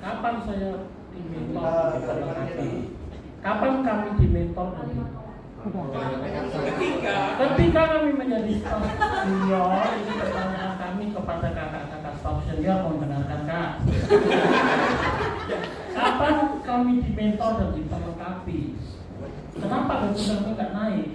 [0.00, 0.70] kapan saya
[1.12, 1.88] dimentor?
[3.44, 4.88] Kapan kami dimentor dan
[7.36, 8.80] Ketika kami menjadi staff
[9.28, 13.70] senior, ini pertanyaan kami kepada kakak-kakak staff senior mendengarkan kak.
[16.00, 18.60] Kapan kami dimentor dan diperlengkapi?
[19.64, 21.08] Kenapa gaji kami nggak naik?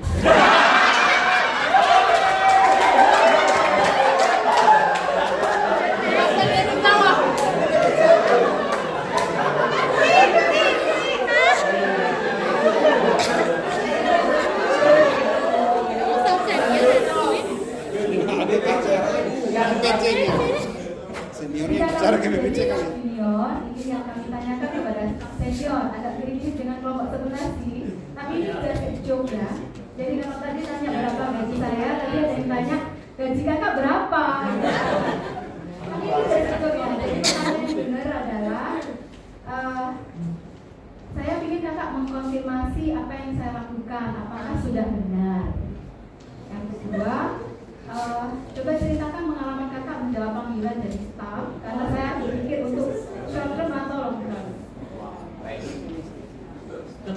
[21.39, 22.83] Seniornya bicara ke BPC kali.
[22.83, 25.03] Senior, ini yang kami tanyakan kepada
[25.39, 27.88] senior, agak kritis dengan kelompok sebenarsi.
[28.29, 29.49] Tapi ini just a joke ya.
[29.97, 32.77] Jadi kalau tadi tanya berapa gaji saya, tadi ada yang tanya
[33.17, 34.23] gaji kakak berapa?
[35.81, 36.87] Tapi ini joke ya.
[36.93, 38.69] Jadi yang benar adalah
[39.49, 39.87] eh,
[41.17, 45.45] saya ingin kakak mengkonfirmasi apa yang saya lakukan, apakah sudah benar.
[46.53, 47.17] Yang kedua,
[47.89, 52.93] eh, coba ceritakan pengalaman kakak menjawab panggilan dari staff karena saya berpikir untuk
[53.25, 54.45] short term atau long term.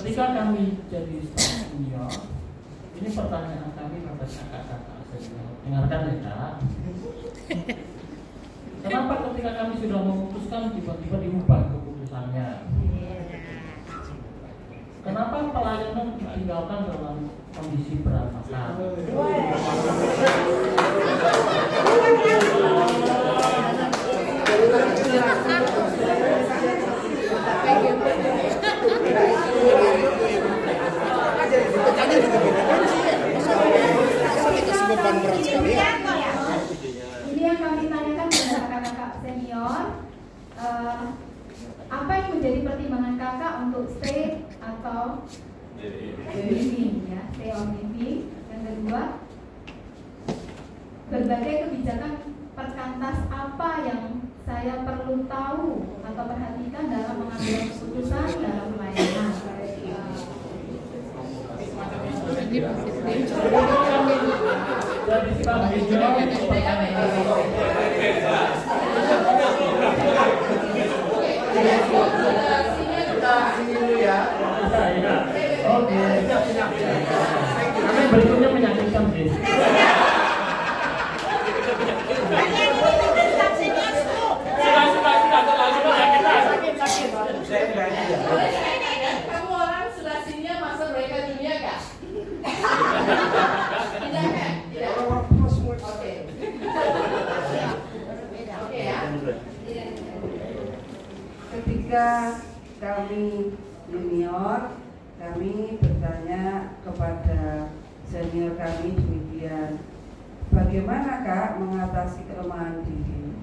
[0.02, 2.10] Ketika kami jadi senior,
[2.98, 5.54] ini pertanyaan kami kepada kakak-kakak senior.
[5.62, 6.52] Dengarkan ya kak.
[8.82, 12.66] Kenapa ketika kami sudah memutuskan tiba-tiba diubah keputusannya?
[15.06, 18.74] Kenapa pelayanan ditinggalkan dalam kondisi berantakan?
[32.12, 32.28] Kasih
[34.84, 35.96] beban berat sekali ya.
[37.32, 39.96] Ini yang kami tanyakan kepada kakak-kakak senior.
[40.60, 41.04] eh,
[41.88, 45.24] apa yang menjadi pertimbangan kakak untuk stay atau
[46.36, 48.28] living ya, stay on living.
[48.52, 49.16] Yang kedua,
[51.08, 52.12] berbagai kebijakan
[52.52, 59.21] perkantas apa yang saya perlu tahu atau perhatikan dalam mengambil keputusan dalam pelayanan.
[62.52, 62.60] Ini
[74.04, 74.18] ya.
[74.68, 75.14] saya.
[75.64, 75.96] Oke.
[78.12, 79.32] Berikutnya menyakitkan sih.
[89.32, 91.80] Kamu orang sudah senior masa mereka dunia gak?
[94.02, 94.52] Tidak kan?
[94.72, 94.90] Tidak.
[94.92, 96.12] Oke.
[98.62, 99.00] Oke ya.
[101.92, 102.40] Ketika
[102.80, 103.52] kami
[103.92, 104.80] junior,
[105.20, 107.68] kami bertanya kepada
[108.08, 109.76] senior kami demikian,
[110.48, 113.36] bagaimana kak mengatasi kelemahan diri?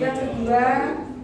[0.00, 0.64] Yang kedua,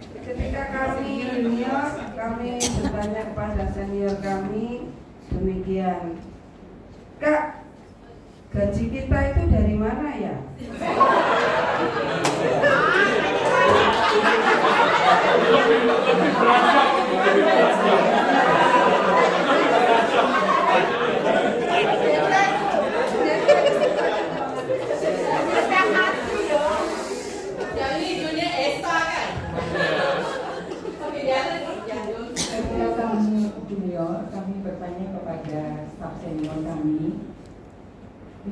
[0.05, 4.93] ketika kami junior, kami bertanya kepada senior kami
[5.33, 6.21] demikian,
[7.17, 7.65] kak
[8.53, 10.35] gaji kita itu dari mana ya?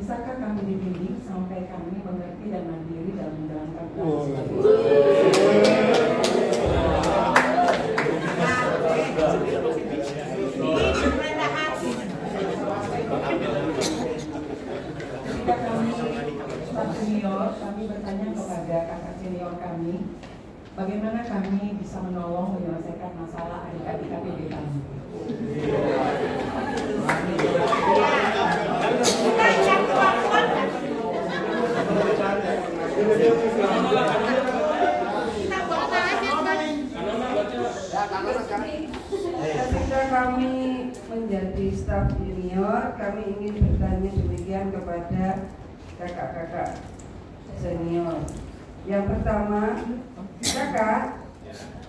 [0.06, 5.35] bisakah kami dibimbing sampai kami mengerti dan mandiri dalam menjalankan tugas?
[19.46, 19.94] Senior, kami
[20.74, 24.74] bagaimana kami bisa menolong menyelesaikan masalah adik-adik KPB kami.
[39.46, 45.46] Ketika kami menjadi staf junior, kami ingin bertanya demikian kepada
[46.02, 46.82] kakak-kakak
[47.62, 48.26] senior.
[48.86, 49.82] Yang pertama,
[50.46, 51.04] kakak,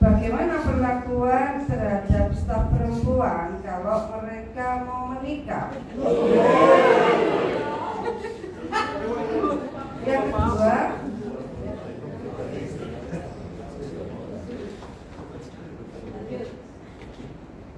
[0.01, 5.77] bagaimana perlakuan terhadap staf perempuan kalau mereka mau menikah?
[10.09, 10.77] Yang kedua,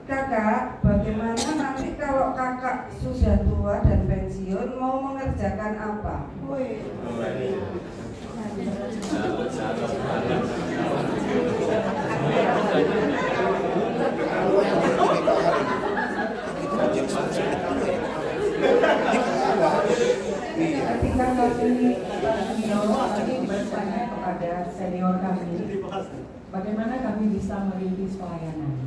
[0.09, 6.33] Kakak, bagaimana nanti kalau kakak sudah tua dan pensiun mau mengerjakan apa?
[20.89, 24.03] Ketika kami senior kami bertanya
[24.39, 25.83] kepada senior kami,
[26.55, 28.87] bagaimana kami bisa merintis pelayanan.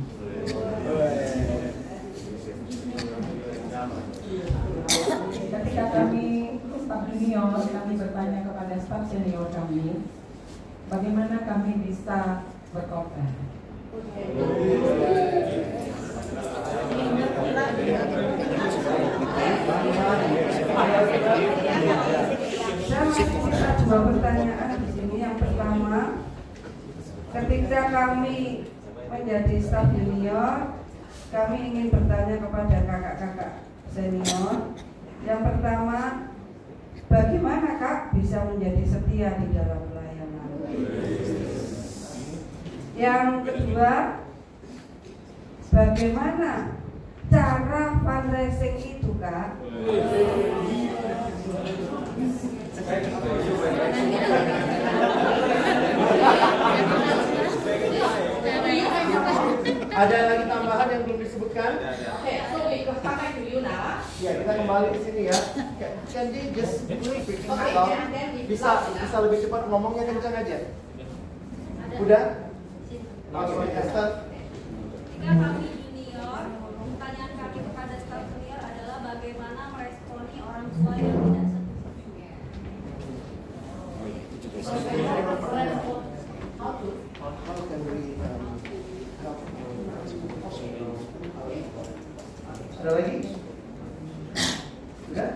[5.52, 10.08] Ketika kami staf junior, kami bertanya kepada staf senior kami,
[10.88, 13.28] bagaimana kami bisa berkorban.
[22.92, 25.16] Saya punya dua pertanyaan di sini.
[25.20, 26.24] Yang pertama,
[27.32, 28.68] ketika kami
[29.08, 30.76] menjadi staf junior,
[31.32, 33.52] kami ingin bertanya kepada kakak-kakak
[33.88, 34.76] senior.
[35.24, 36.28] Yang pertama,
[37.08, 40.48] bagaimana kak bisa menjadi setia di dalam pelayanan?
[42.92, 43.92] Yang kedua,
[45.72, 46.76] bagaimana
[47.32, 49.56] cara fundraising itu kak?
[59.92, 61.76] Ada lagi tambahan yang belum disebutkan?
[61.76, 64.00] Okay, so we go back to you now.
[64.24, 65.36] Ya, kita kembali ke sini ya.
[66.08, 67.76] Can they just briefing Okay,
[68.32, 70.56] we bisa bisa lebih cepat ngomongnya kencang aja.
[72.00, 72.24] Udah?
[73.36, 74.08] Oke, Esther.
[75.12, 76.40] Ketika kami junior,
[76.72, 81.72] pertanyaan kami kepada staf senior adalah bagaimana meresponi orang tua yang tidak setuju.
[86.62, 86.78] How
[87.66, 88.54] can we, um,
[89.20, 89.52] help?
[92.82, 93.14] Ada lagi?
[95.06, 95.30] Sudah?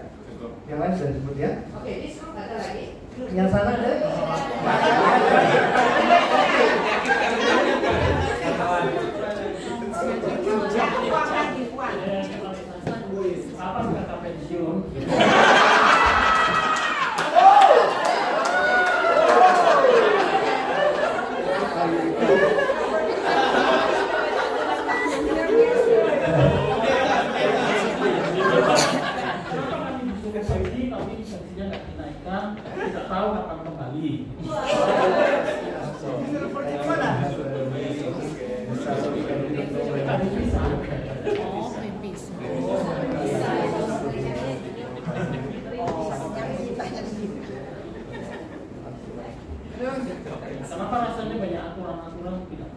[0.67, 1.51] Yang lain sudah disebut ya?
[1.79, 2.99] Okay, this room ada lagi.
[3.39, 3.91] Yang sana ada?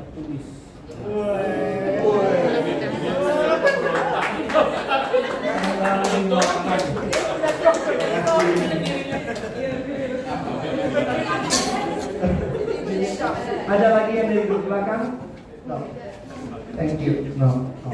[0.10, 0.46] Tertulis?
[13.70, 15.04] Ada lagi yang dari belakang?
[15.70, 15.78] No.
[16.74, 17.30] Thank you.
[17.38, 17.70] No.
[17.86, 17.90] no.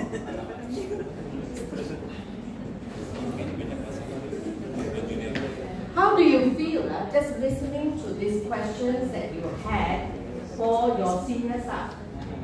[5.95, 10.11] How do you feel uh, just listening to these questions that you had
[10.55, 11.94] for your senior staff?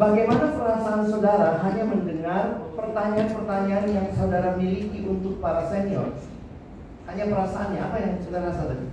[0.02, 6.18] Bagaimana perasaan saudara hanya mendengar pertanyaan-pertanyaan yang saudara miliki untuk para senior?
[7.06, 8.90] Hanya perasaannya, apa yang saudara rasa tadi?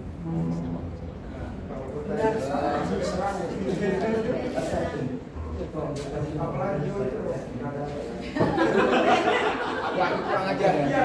[10.28, 11.00] kurang ajar ya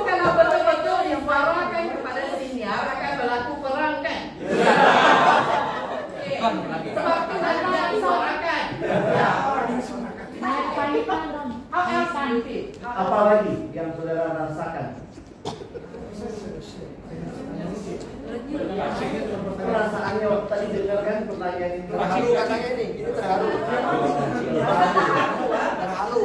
[0.00, 4.22] kalau betul-betul diwarahkan kepada senior akan berlaku perang kan?
[6.40, 6.40] Okay.
[6.96, 8.64] Sebab itu nanti yang disuarakan.
[12.30, 12.89] you feel?
[13.00, 15.00] Apalagi yang saudara rasakan?
[19.60, 23.48] Perasaannya waktu tadi dengar kan pertanyaan itu Terharu katanya ini, ini terharu.
[25.80, 26.22] Terharu.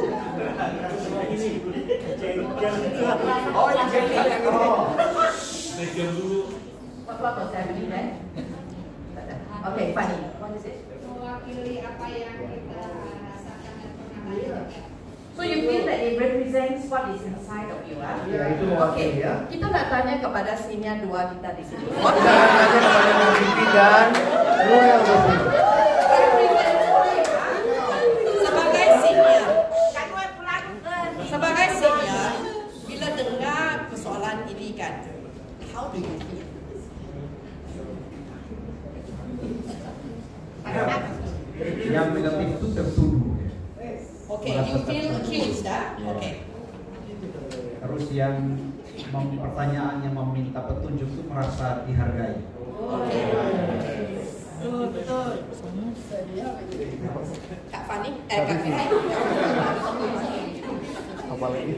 [3.56, 4.84] Oh, ini jengkel yang ini.
[7.56, 8.06] Happening then?
[9.66, 10.16] Okay, funny.
[10.38, 10.86] What is it?
[11.16, 12.82] mewakili apa yang kita
[13.24, 14.20] rasakan dan pernah
[14.60, 14.95] rasakan.
[15.36, 18.16] So you feel that it represents what is inside of you, ah?
[18.24, 19.44] Ya, itu mewakili ya.
[19.52, 21.92] Kita nggak tanya kepada senior dua kita di sini.
[21.92, 24.06] Kita tanya kepada Mississippi dan
[24.64, 25.48] Royal Mississippi.
[28.40, 29.44] sebagai senior
[31.28, 32.32] sebagai senior
[32.88, 35.04] bila dengar persoalan ini kan
[35.76, 36.48] how do you feel
[41.86, 43.36] Yang negatif itu tertuduh.
[44.46, 46.46] Okay you feel accused dah okay.
[47.86, 48.36] Terus yang
[49.14, 52.42] mem- pertanyaan yang meminta petunjuk itu merasa dihargai.
[57.70, 58.10] Kak Fani?
[58.26, 58.84] Eh Kak Fani?
[61.30, 61.74] Apalagi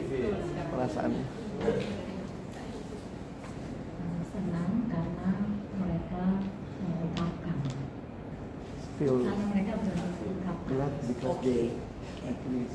[0.73, 1.25] perasaannya.
[4.29, 5.31] senang karena
[5.77, 6.25] mereka
[6.81, 7.57] mengungkapkan.
[8.97, 9.73] Feel karena mereka
[10.69, 11.88] glad because they actually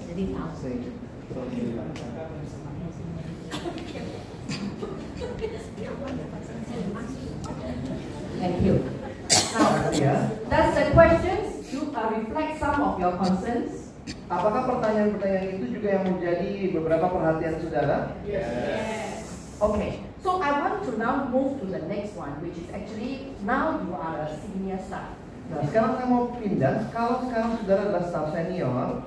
[0.07, 0.51] jadi tahu
[8.43, 8.75] Thank you.
[9.55, 9.69] Now,
[10.49, 13.95] does the questions do uh, reflect some of your concerns?
[14.27, 18.19] Apakah pertanyaan-pertanyaan itu juga yang menjadi beberapa perhatian saudara?
[19.63, 20.03] Okay.
[20.19, 23.95] So I want to now move to the next one, which is actually now you
[23.95, 25.15] are a senior staff.
[25.51, 26.91] Nah, sekarang saya mau pindah.
[26.91, 29.03] Kalau sekarang saudara adalah staff senior,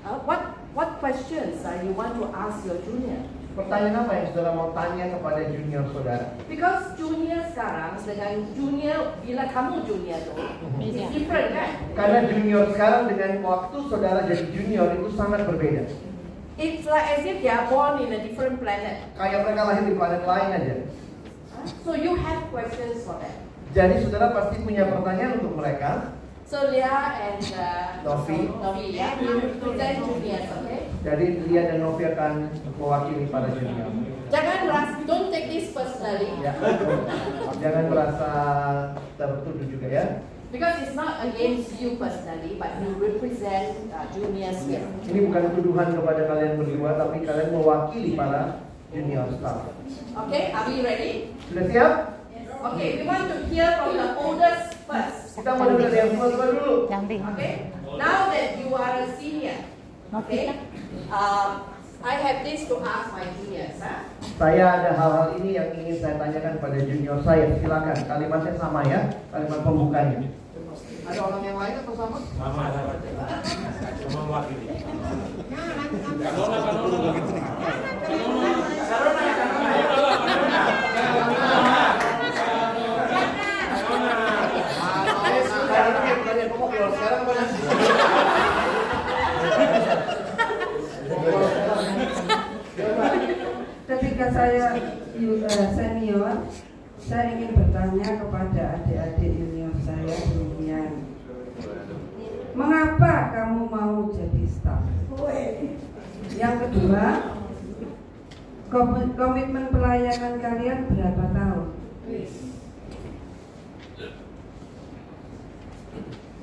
[0.00, 3.20] Uh, what what questions uh, you want to ask your junior?
[3.50, 6.38] pertanyaan apa yang saudara mau tanya kepada junior saudara?
[6.46, 10.38] Because junior sekarang dengan junior bila kamu junior tuh
[10.78, 11.70] it's different kan?
[11.98, 15.90] Karena junior sekarang dengan waktu saudara jadi junior itu sangat berbeda.
[16.60, 19.00] It's like as if they are born in a different planet.
[19.16, 20.74] Kayak mereka lahir di planet lain aja.
[21.84, 23.34] So you have questions for them.
[23.74, 26.19] Jadi saudara pasti punya pertanyaan untuk mereka.
[26.50, 28.50] So Leah and uh, Novi.
[28.50, 30.90] Novi, yeah, you present juniors, okay?
[31.06, 33.86] Jadi Lia dan Novi akan mewakili para junior.
[34.34, 36.42] Jangan ras, don't take this personally.
[36.42, 36.50] Ya.
[37.62, 38.30] Jangan merasa
[39.14, 40.26] tertuduh juga ya.
[40.50, 44.82] Because it's not against you personally, but you represent uh, juniors here.
[45.06, 49.70] Ini bukan tuduhan kepada kalian berdua, tapi kalian mewakili para junior staff.
[50.26, 51.30] Okay, are we ready?
[51.46, 52.19] Sudah siap?
[52.60, 55.32] Okay, we want to hear from the oldest first.
[55.32, 56.92] Kita mau dengar yang tua-tua dulu.
[56.92, 59.64] Okay, now that you are a senior,
[60.12, 60.60] okay,
[61.08, 61.64] um,
[62.04, 63.80] I have this to ask my juniors.
[63.80, 64.04] Huh?
[64.36, 67.48] Saya ada hal-hal ini yang ingin saya tanyakan pada junior saya.
[67.64, 70.20] Silakan, kalimatnya sama ya, kalimat pembukanya.
[71.08, 72.18] Ada orang yang lain atau sama?
[72.36, 72.92] Sama, sama.
[74.04, 74.64] Sama mewakili.
[85.70, 87.44] Sekarang kan tanya, kamu keluar sekarang mana?
[93.90, 94.66] Ketika saya
[95.40, 96.36] eh, senior,
[97.00, 100.90] saya ingin bertanya kepada adik-adik junior saya demikian.
[102.52, 104.84] Mengapa kamu mau jadi staff?
[106.36, 107.04] Yang kedua,
[108.68, 111.68] komi- komitmen pelayanan kalian berapa tahun?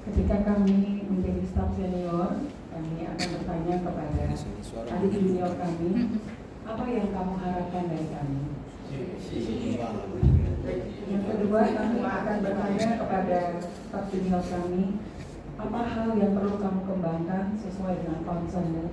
[0.07, 2.39] Ketika kami menjadi staf senior,
[2.71, 4.23] kami akan bertanya kepada
[4.95, 5.89] adik junior kami,
[6.63, 8.56] apa yang kamu harapkan dari kami?
[11.07, 14.85] Yang kedua, kami akan bertanya kepada staf junior kami,
[15.57, 18.85] apa hal yang perlu kamu kembangkan sesuai dengan concernmu?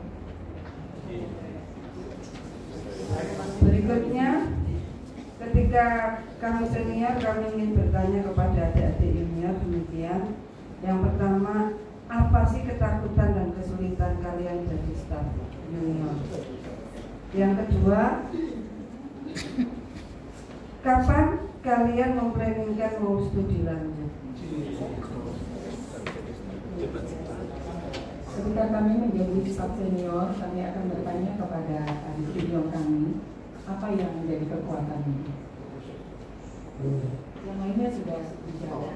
[3.63, 4.29] Berikutnya,
[5.39, 5.87] ketika
[6.43, 10.23] kami senior, kami ingin bertanya kepada adik-adik junior demikian.
[10.83, 11.79] Yang pertama,
[12.11, 15.27] apa sih ketakutan dan kesulitan kalian jadi staff
[15.71, 16.19] junior?
[17.35, 18.03] Yang kedua,
[20.85, 24.13] kapan kalian memplanningkan mau studi lanjut?
[28.35, 33.25] Ketika kami menjadi staf senior, kami akan bertanya kepada adik junior kami,
[33.65, 35.25] apa yang menjadi kekuatanmu?
[37.49, 38.93] Yang lainnya sudah dijawab.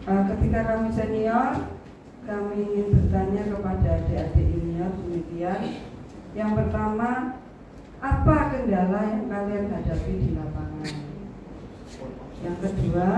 [0.00, 1.50] Eh, ketika kami senior,
[2.22, 5.89] kami ingin bertanya kepada adik-adik junior demikian.
[6.30, 7.42] Yang pertama,
[7.98, 10.94] apa kendala yang kalian hadapi di lapangan?
[12.40, 13.10] Yang kedua,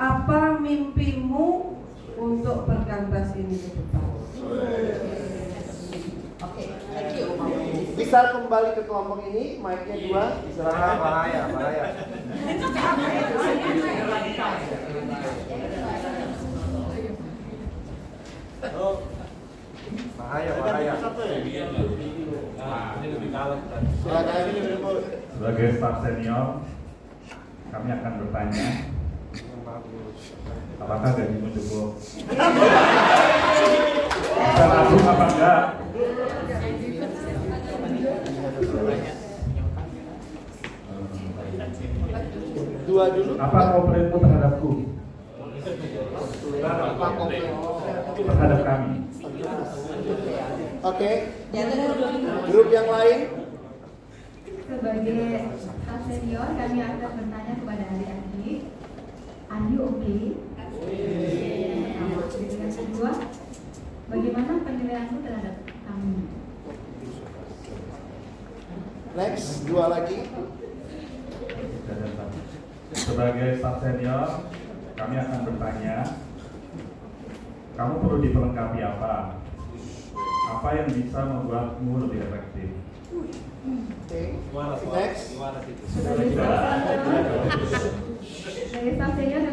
[0.00, 1.76] apa mimpimu
[2.16, 4.06] untuk perkantas ini ke depan?
[6.42, 6.64] Oke,
[6.96, 7.38] thank you.
[7.92, 10.96] Bisa kembali ke kelompok ini, mic-nya dua, silakan.
[10.96, 11.86] Bahaya, bahaya.
[20.16, 20.92] Bahaya, bahaya.
[25.32, 26.62] Sebagai staff senior,
[27.72, 28.66] kami akan bertanya,
[30.78, 31.88] apakah gajimu cukup?
[34.42, 35.62] Bisa nabung apa enggak?
[42.82, 43.32] Dua dulu.
[43.40, 44.70] Apa komplainmu terhadapku?
[48.22, 49.11] Terhadap kami?
[50.82, 51.30] Oke.
[52.50, 53.18] Grup yang lain.
[54.66, 55.22] Sebagai
[55.62, 58.60] staff senior, kami akan bertanya kepada adik-adik,
[59.46, 60.22] are you okay?
[62.56, 63.10] Yang kedua,
[64.10, 65.56] bagaimana penilaianmu terhadap
[65.86, 66.14] kami?
[69.12, 70.18] Next, dua lagi.
[72.96, 74.28] Sebagai staff senior,
[74.98, 75.96] kami akan bertanya,
[77.76, 79.41] kamu perlu diperlengkapi apa?
[80.52, 82.68] Apa yang bisa membuatmu lebih efektif?
[84.12, 85.32] Next.
[85.32, 86.76] Sebagai staff
[88.72, 89.51] sebagai staff senior, kami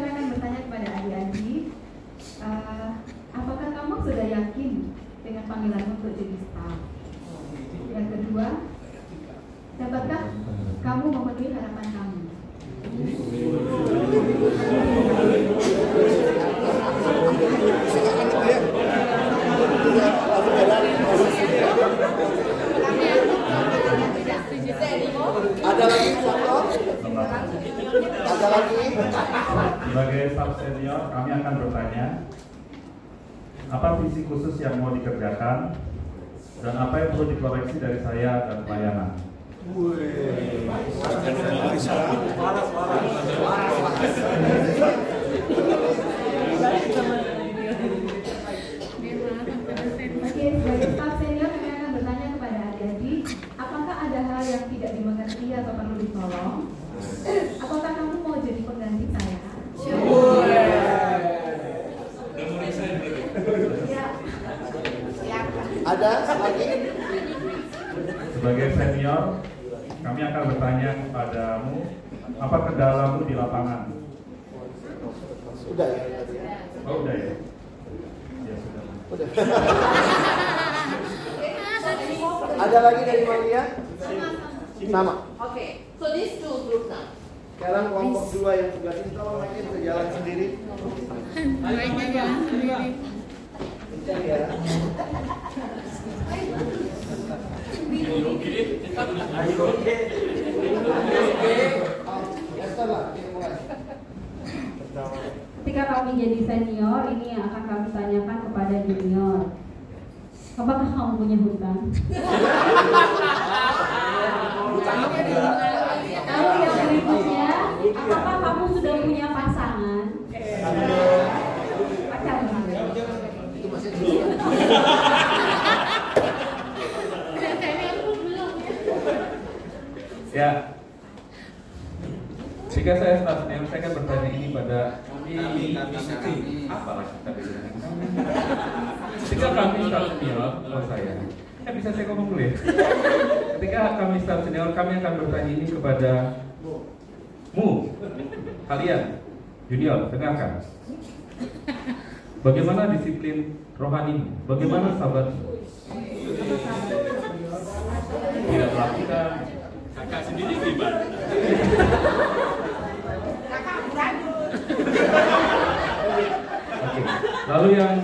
[166.80, 167.02] Oke.
[167.50, 167.94] Lalu yang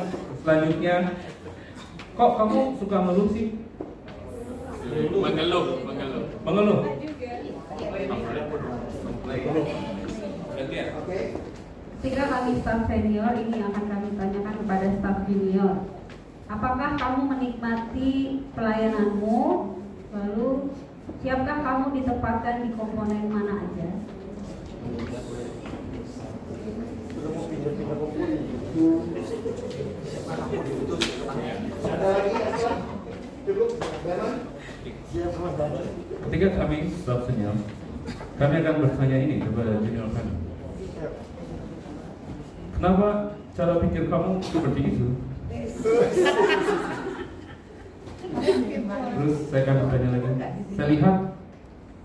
[0.43, 0.97] selanjutnya,
[2.19, 3.47] kok kamu suka ngeluh sih?
[5.15, 6.25] Mengeluh, mengeluh.
[6.43, 6.81] Mengeluh.
[11.97, 15.75] Ketika kami staff senior, ini yang akan kami tanyakan kepada staff junior.
[16.47, 18.11] Apakah kamu menikmati
[18.55, 19.39] pelayananmu?
[20.15, 20.71] Lalu,
[21.19, 23.89] siapkah kamu ditempatkan di komponen mana aja?
[26.67, 26.97] Benar?
[36.27, 37.57] Ketika kami staf senior,
[38.37, 40.35] kami akan bertanya ini kepada junior kami.
[42.77, 43.09] Kenapa
[43.57, 45.07] cara pikir kamu seperti itu?
[49.17, 50.29] Terus saya akan bertanya lagi.
[50.75, 51.17] Saya lihat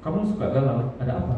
[0.05, 0.93] kamu suka galau.
[1.01, 1.36] Ada apa?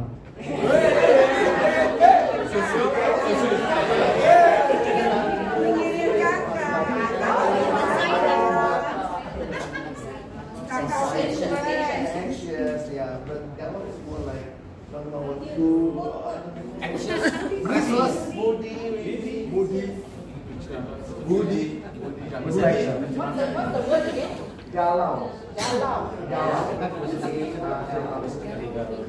[21.26, 21.80] Moody.
[21.80, 24.43] What's the, what's the word again?
[24.74, 25.30] Galau.
[25.54, 26.10] Galau.
[26.34, 26.66] Galau.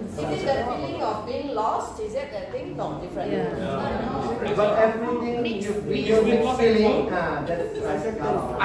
[0.05, 1.99] Is it the feeling of being lost?
[2.01, 2.77] Is it the thing?
[2.77, 3.33] No, different.
[4.57, 8.61] But everything you feel mixed feeling, ah, that's like galau.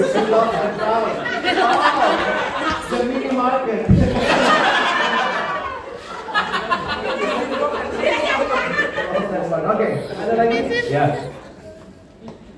[0.00, 1.12] Between love and doubt.
[1.60, 3.84] Oh, the mini market.
[9.70, 10.58] Oke, ada lagi?
[10.90, 11.04] Ya.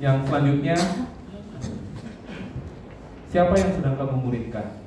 [0.03, 0.75] Yang selanjutnya,
[3.31, 4.83] siapa yang sedang kamu muridkan?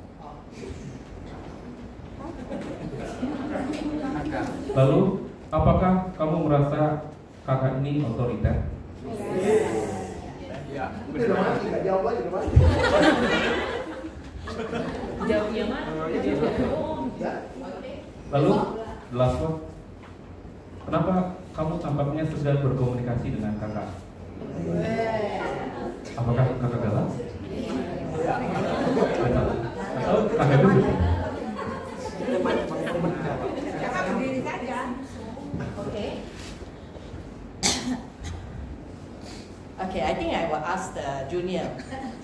[4.76, 5.02] Lalu,
[5.56, 7.08] apakah kamu merasa
[7.48, 8.68] kakak ini otoriter?
[11.16, 12.56] Udah mati, jawab udah mati.
[15.16, 15.40] Mana?
[18.36, 18.52] Lalu,
[19.16, 19.64] last one.
[20.84, 24.05] Kenapa kamu tampaknya sedang berkomunikasi dengan kakak?
[26.16, 27.08] Apakah kakak galak?
[29.96, 30.80] Atau kakak dulu?
[35.86, 36.10] Okay.
[39.76, 41.68] Okay, I think I will ask the junior.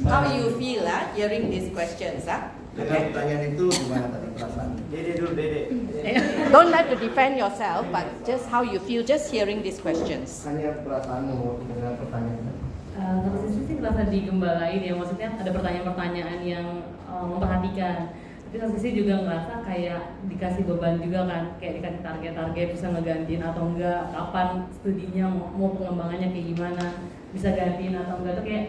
[0.08, 2.52] How you feel ah, hearing these questions ah?
[2.72, 4.70] Dengan pertanyaan itu gimana tadi perasaan?
[4.88, 5.62] Dede dulu, Dede.
[6.52, 10.44] Don't have to defend yourself, but just how you feel just hearing these questions.
[10.44, 12.52] Hanya perasaanmu dengan pertanyaan.
[12.92, 13.16] Eh,
[13.48, 18.12] sisi sih merasa digembalain ya, maksudnya ada pertanyaan-pertanyaan yang eh, memperhatikan.
[18.52, 23.44] Tapi satu sisi juga ngerasa kayak dikasih beban juga kan, kayak dikasih target-target bisa ngegantiin
[23.48, 26.86] atau enggak, kapan studinya mau, mau pengembangannya kayak gimana,
[27.32, 28.66] bisa gantiin atau enggak tuh kayak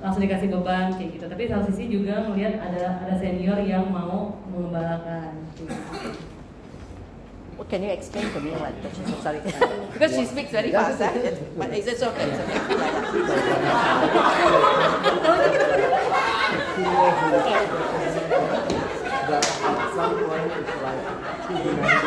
[0.00, 1.28] langsung dikasih beban kayak gitu.
[1.28, 5.36] Tapi satu sisi juga ngelihat ada ada senior yang mau mengembalakan.
[7.56, 8.74] What can you explain to me what?
[9.22, 9.40] Sorry,
[9.92, 11.00] because she speaks very fast.
[11.00, 11.10] ah.
[11.56, 12.12] But is it so?
[12.12, 12.40] It's
[17.40, 17.66] okay.
[19.26, 22.06] But at some point it's like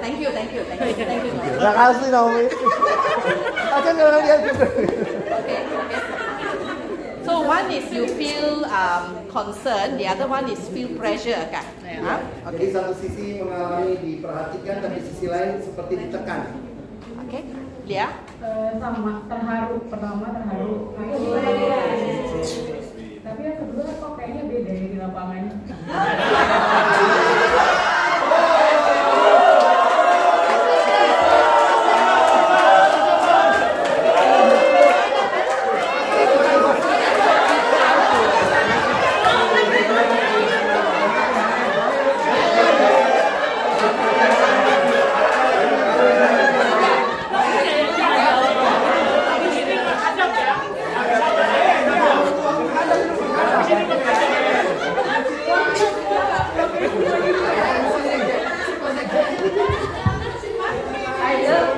[0.00, 1.32] Thank you, thank you, thank you, thank you.
[1.58, 2.44] Terima kasih Naomi.
[3.68, 4.64] Akan jangan lihat juga.
[4.64, 4.87] Okay, okay.
[7.28, 11.60] So one is you feel um, concern, the other one is feel pressure, kan?
[11.84, 12.24] Huh?
[12.56, 16.56] Jadi satu sisi mengalami diperhatikan, tapi sisi lain seperti ditekan.
[17.28, 17.44] Okay,
[17.84, 18.08] Lia?
[18.40, 19.76] Eh, sama terharu.
[19.92, 20.96] Pertama terharu.
[23.20, 25.44] Tapi yang kedua kok kayaknya beda ya di lapangan
[61.20, 61.68] I love,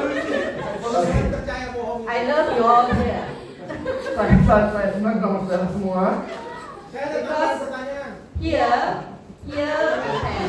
[2.08, 3.26] I love you all here.
[4.20, 6.28] Saya saya saya senang kamu saudara semua.
[6.92, 7.60] Because
[8.36, 8.84] here,
[9.48, 10.44] here we can,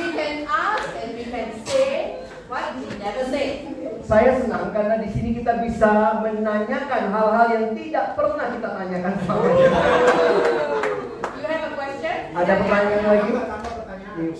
[0.00, 3.68] we can ask and we can say what we never say.
[4.00, 9.36] Saya senang karena di sini kita bisa menanyakan hal-hal yang tidak pernah kita tanyakan ini.
[9.60, 12.16] You have a question?
[12.32, 13.30] Ada pertanyaan lagi?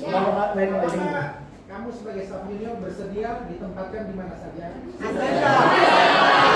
[0.00, 0.20] Ya.
[0.80, 1.00] lagi.
[1.68, 4.80] Kamu sebagai staff junior bersedia ditempatkan di mana saja?
[4.96, 6.55] Thank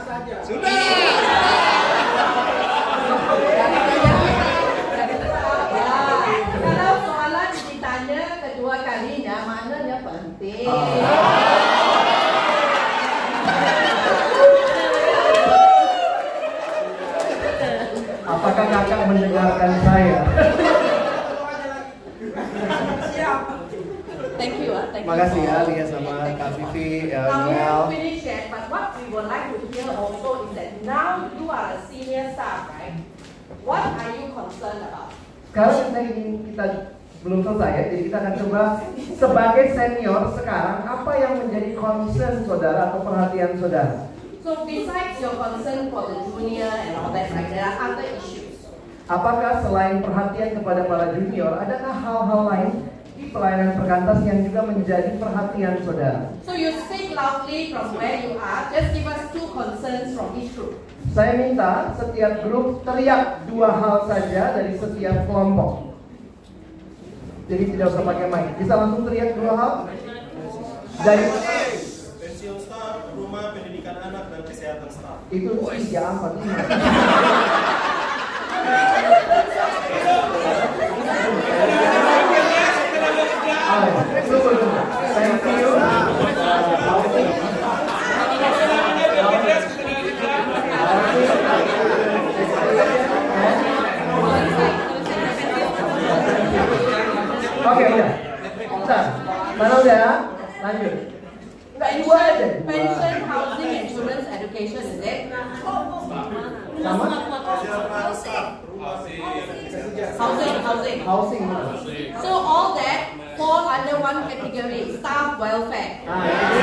[25.23, 27.57] kasih ya Lia sama Kak Vivi, ya, Now we Noel.
[27.57, 31.45] haven't finished yet, but what we would like to hear also is that now you
[31.49, 32.95] are a senior staff, right?
[33.63, 35.11] What are you concerned about?
[36.07, 36.65] Sekarang kita
[37.19, 38.61] belum selesai ya, jadi kita akan coba
[39.19, 44.07] sebagai senior sekarang apa yang menjadi concern saudara atau perhatian saudara?
[44.39, 48.71] So besides your concern for the junior and all that, there are other issues.
[49.11, 52.71] Apakah selain perhatian kepada para junior, adakah hal-hal lain
[53.19, 56.31] di pelayanan perkantas yang juga menjadi perhatian saudara?
[56.47, 58.71] So you speak loudly from where you are.
[58.71, 60.79] Just give us two concerns from each group.
[61.11, 65.86] Saya minta setiap grup teriak dua hal saja dari setiap kelompok.
[67.47, 68.45] Jadi tidak usah pakai mic.
[68.59, 69.73] Bisa langsung teriak dua hal?
[70.99, 71.23] Dari
[72.19, 75.23] pensiun staf, rumah pendidikan anak dan kesehatan staf.
[75.31, 76.55] itu tiga empat lima.
[83.67, 83.87] Ah,
[84.27, 84.81] tunggu, tunggu.
[85.17, 85.67] Thank you.
[97.77, 98.09] Oke udah.
[98.57, 99.03] Bentar.
[99.53, 100.33] Mana udah?
[100.65, 100.95] Lanjut.
[101.77, 102.47] Pension, Dua aja.
[102.65, 105.29] pension, housing, and children's education, is it?
[106.81, 107.05] Sama?
[110.17, 110.97] Housing, housing.
[111.05, 111.43] Housing.
[112.17, 116.01] So all that fall under one category, staff welfare.
[116.01, 116.61] Nah, ini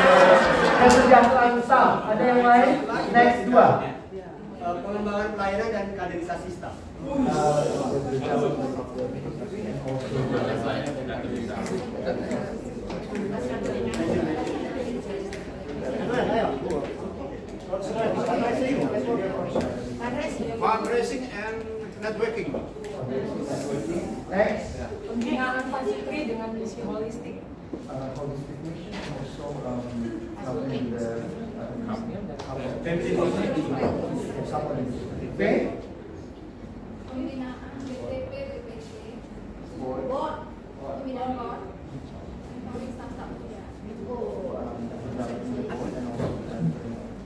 [0.82, 2.10] kesejahteraan staff.
[2.10, 2.70] Ada yang lain?
[3.14, 3.66] Next dua.
[4.58, 6.50] Eh, pengembangan pelayanan dan kaderisasi
[20.64, 21.60] Fundraising and
[22.00, 22.48] networking.
[24.30, 24.80] Next.
[25.04, 27.44] Pembinaan fasilitas dengan misi holistik.
[27.84, 29.84] Uh, holistic mission also um,
[30.40, 31.20] helping the
[31.60, 32.14] uh,
[35.34, 35.93] Okay.
[37.14, 38.90] Pembinaan BTP, BPC,
[39.78, 40.50] board,
[40.82, 41.62] pembinaan.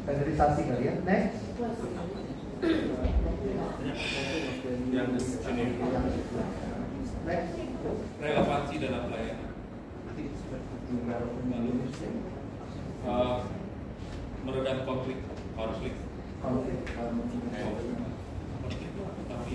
[0.05, 0.95] Kaderisasi kali ya.
[1.09, 1.41] Next.
[4.93, 5.09] Yang
[5.41, 5.65] sini.
[7.25, 7.69] Next.
[8.19, 9.51] relevansi dalam pelayanan.
[11.49, 11.73] Lalu
[13.07, 13.37] uh,
[14.45, 15.19] meredam konflik,
[15.55, 15.95] konflik.
[16.45, 16.79] Konflik.
[19.29, 19.55] Tapi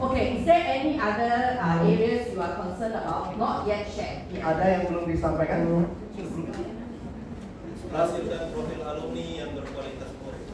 [0.00, 4.28] Okay, is there any other uh, areas you are concerned about, not yet shared?
[4.28, 4.44] here?
[4.44, 5.88] Ada yang belum disampaikan?
[7.90, 10.46] Hasil dan profil alumni yang berkualitas murid.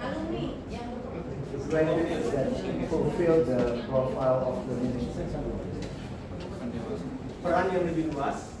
[0.00, 0.88] Alumni yang
[1.70, 2.50] graduates that
[2.90, 5.28] fulfill the profile of the ministry.
[7.40, 8.58] Peran yang lebih luas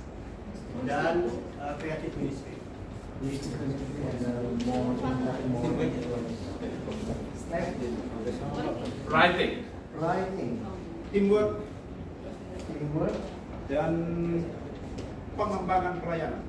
[0.86, 1.26] dan
[1.58, 2.60] uh, kreatif ministry.
[9.10, 9.69] writing.
[10.00, 10.64] Writing.
[11.12, 11.60] Teamwork
[12.64, 13.16] Teamwork.
[13.70, 13.92] dan
[15.38, 16.42] pengembangan pelayanan.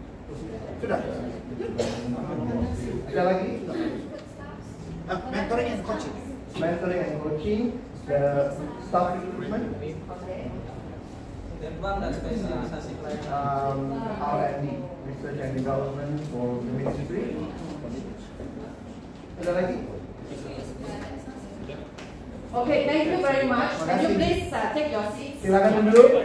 [0.82, 1.00] Sudah.
[3.12, 3.50] Ada lagi?
[5.06, 6.16] Uh, mentoring and coaching.
[6.58, 7.62] Mentoring and coaching,
[8.10, 8.56] the
[8.88, 9.76] staff recruitment,
[11.62, 12.94] dan spesialisasi
[13.30, 14.66] um, R&D,
[15.06, 17.38] research and development for the ministry.
[19.44, 19.78] Ada lagi?
[22.54, 23.72] Okay, thank you very much.
[23.88, 25.40] Can you please uh, take your seats?
[25.40, 26.20] Silakan duduk.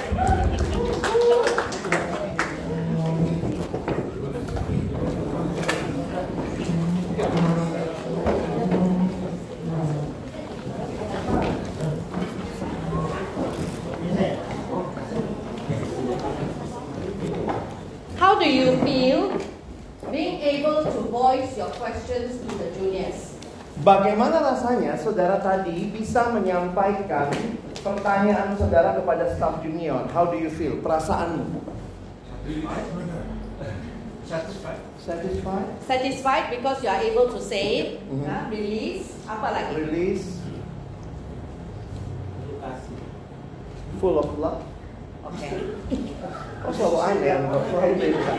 [23.87, 27.31] Bagaimana rasanya saudara tadi bisa menyampaikan
[27.87, 30.11] pertanyaan saudara kepada staff junior?
[30.11, 30.83] How do you feel?
[30.83, 31.63] Perasaanmu?
[34.27, 34.83] Satisfied.
[34.99, 35.67] Satisfied?
[35.87, 38.27] Satisfied because you are able to say it, Mhm.
[38.27, 39.79] uh, release, apa lagi?
[39.79, 40.35] Release.
[44.03, 44.67] Full of love.
[45.31, 45.63] Okay.
[46.67, 48.35] Oh selalu yang selalu beda.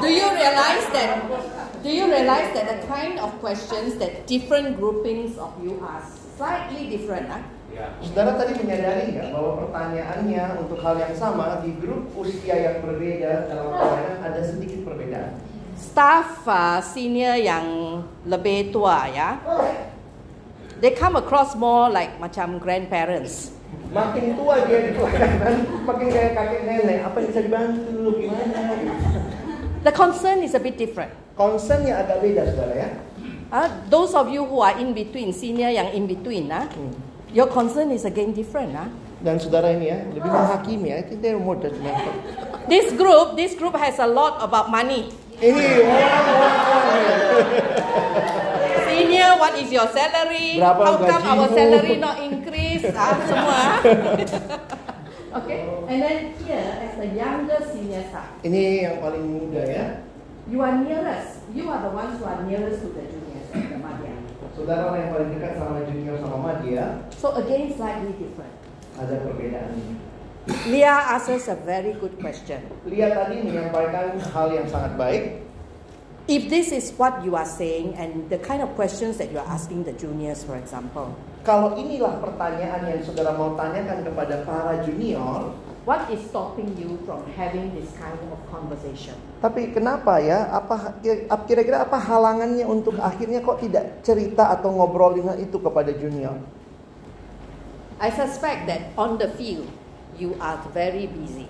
[0.00, 1.20] Do you realize that?
[1.82, 6.86] Do you realize that the kind of questions that different groupings of you ask slightly
[6.86, 7.42] different, ah?
[7.98, 13.50] Saudara tadi menyadari nggak bahwa pertanyaannya untuk hal yang sama di grup usia yang berbeda
[13.50, 15.42] dalam pelayanan ada sedikit perbedaan.
[15.74, 17.66] Staff uh, senior yang
[18.30, 19.42] lebih tua ya,
[20.78, 23.50] they come across more like macam grandparents.
[23.90, 26.98] Makin tua dia di pelayanan, makin kayak kakek nenek.
[27.10, 28.22] Apa yang bisa dibantu?
[28.22, 28.60] Gimana?
[29.82, 31.10] The concern is a bit different.
[31.34, 32.88] Concernnya agak beda, saudara ya.
[33.50, 36.70] Uh, those of you who are in between, senior yang in between, ah,
[37.34, 38.78] your concern is again different.
[38.78, 38.86] Ah.
[39.18, 41.02] Dan saudara ini ya, lebih menghakimi ya.
[41.02, 42.14] I think they're more judgmental.
[42.70, 45.10] This group, this group has a lot about money.
[45.42, 45.82] Ini
[48.86, 50.62] Senior, what is your salary?
[50.62, 52.86] Berapa How come our salary not increase?
[52.94, 53.60] Ah, semua.
[55.34, 59.86] okay, and then here as the younger senior staff, Ini yang paling muda ya.
[60.46, 61.42] you are nearest.
[61.52, 64.12] You are the ones who are nearest to the juniors at the Madhya.
[64.52, 66.84] Saudara yang paling dekat sama junior sama Madia,
[67.16, 68.52] So again, slightly different.
[68.94, 69.94] ada perbedaan ini.
[70.68, 72.58] Leah asks us a very good question.
[72.82, 75.41] Lihat tadi menyampaikan hal yang sangat baik.
[76.32, 79.44] If this is what you are saying and the kind of questions that you are
[79.44, 81.12] asking the juniors, for example,
[81.44, 85.52] Kalau inilah pertanyaan yang saudara mau tanyakan kepada para junior,
[85.84, 89.12] what is stopping you from having this kind of conversation?
[89.44, 90.48] tapi kenapa ya?
[90.56, 90.96] Apa
[91.44, 96.32] kira-kira apa halangannya untuk akhirnya kok tidak cerita atau ngobrolin hal itu kepada junior?
[98.00, 99.68] I suspect that on the field,
[100.16, 101.44] you are very busy.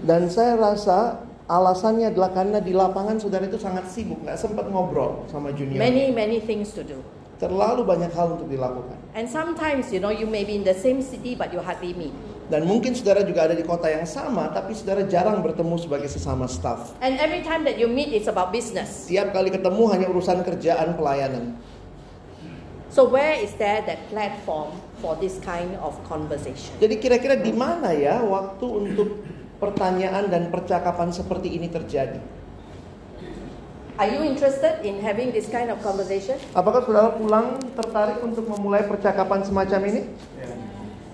[0.00, 1.20] Dan saya rasa
[1.50, 5.78] alasannya adalah karena di lapangan saudara itu sangat sibuk, nggak sempat ngobrol sama junior.
[5.78, 6.98] Many, many things to do.
[7.42, 8.94] Terlalu banyak hal untuk dilakukan.
[9.18, 12.14] And sometimes, you know, you may be in the same city, but you hardly meet.
[12.46, 16.46] Dan mungkin saudara juga ada di kota yang sama, tapi saudara jarang bertemu sebagai sesama
[16.46, 16.94] staff.
[17.02, 19.10] And every time that you meet, it's about business.
[19.10, 21.58] Tiap kali ketemu hanya urusan kerjaan pelayanan.
[22.92, 26.76] So where is there that platform for this kind of conversation?
[26.76, 29.24] Jadi kira-kira di mana ya waktu untuk
[29.62, 32.18] pertanyaan dan percakapan seperti ini terjadi?
[33.94, 36.34] Are you interested in having this kind of conversation?
[36.50, 40.02] Apakah saudara pulang tertarik untuk memulai percakapan semacam ini?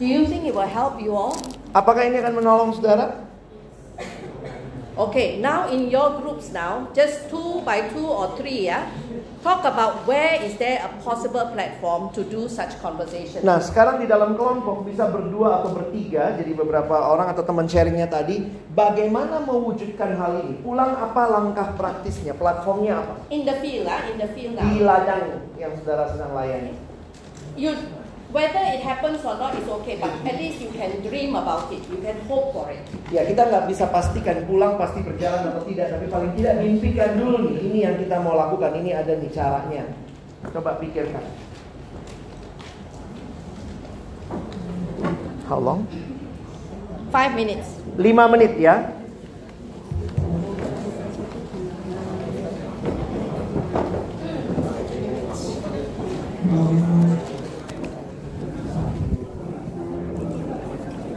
[0.00, 1.36] Do you think it will help you all?
[1.76, 3.28] Apakah ini akan menolong saudara?
[4.98, 8.90] Okay, now in your groups now, just two by two or three, yeah?
[9.38, 13.46] Talk about where is there a possible platform to do such conversation.
[13.46, 18.10] Nah, sekarang di dalam kelompok bisa berdua atau bertiga, jadi beberapa orang atau teman sharingnya
[18.10, 20.58] tadi, bagaimana mewujudkan hal ini?
[20.58, 22.34] Pulang apa langkah praktisnya?
[22.34, 23.14] Platformnya apa?
[23.30, 24.66] In the field, ah, in the field now.
[24.66, 25.22] Di ladang
[25.54, 26.74] yang saudara sedang layani.
[27.54, 27.78] You,
[28.32, 31.80] whether it happens or not is okay, but at least you can dream about it.
[31.88, 32.84] You can hope for it.
[33.08, 37.48] Ya kita nggak bisa pastikan pulang pasti berjalan atau tidak, tapi paling tidak mimpikan dulu
[37.48, 39.84] nih, ini yang kita mau lakukan, ini ada nih caranya.
[40.52, 41.24] Coba pikirkan.
[45.48, 45.88] How long?
[47.08, 47.80] Five minutes.
[47.96, 48.92] 5 menit ya.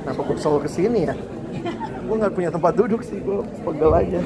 [0.01, 1.14] Kenapa gue selalu ke sini ya?
[2.10, 4.20] Gue nggak punya tempat duduk sih, gue pegel aja.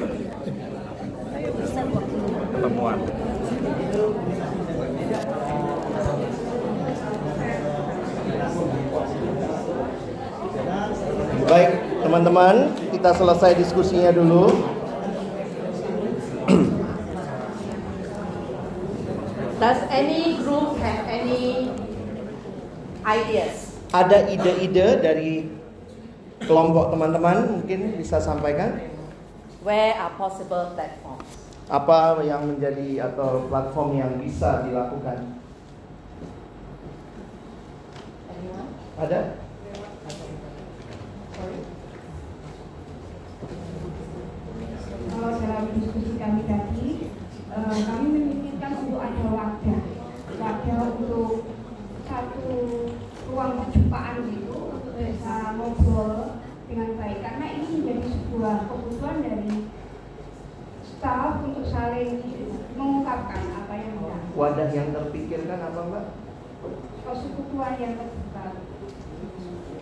[2.56, 2.98] Ketemuan.
[11.46, 11.70] Baik,
[12.02, 14.50] teman-teman, kita selesai diskusinya dulu.
[19.56, 21.70] Does any group have any
[23.06, 23.78] ideas?
[23.94, 25.48] Ada ide-ide dari
[26.46, 28.78] kelompok teman-teman mungkin bisa sampaikan
[29.66, 31.26] Where are possible platforms?
[31.66, 35.42] apa yang menjadi atau platform yang bisa dilakukan?
[38.30, 38.70] Anyone?
[39.02, 39.42] Ada?
[45.10, 46.88] Kalau dalam diskusi kami tadi,
[47.50, 49.82] eh, kami memikirkan untuk ada wadah,
[50.38, 51.50] wadah untuk
[52.06, 52.46] satu
[53.26, 56.25] ruang perjumpaan gitu untuk bisa ngobrol
[56.76, 59.64] dengan baik karena ini menjadi sebuah kebutuhan dari
[60.84, 62.20] staff untuk saling
[62.76, 64.20] mengungkapkan apa yang ada.
[64.36, 66.04] Wadah yang terpikirkan apa mbak?
[67.00, 68.44] Persekutuan yang terbuka.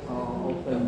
[0.06, 0.80] Oh, open.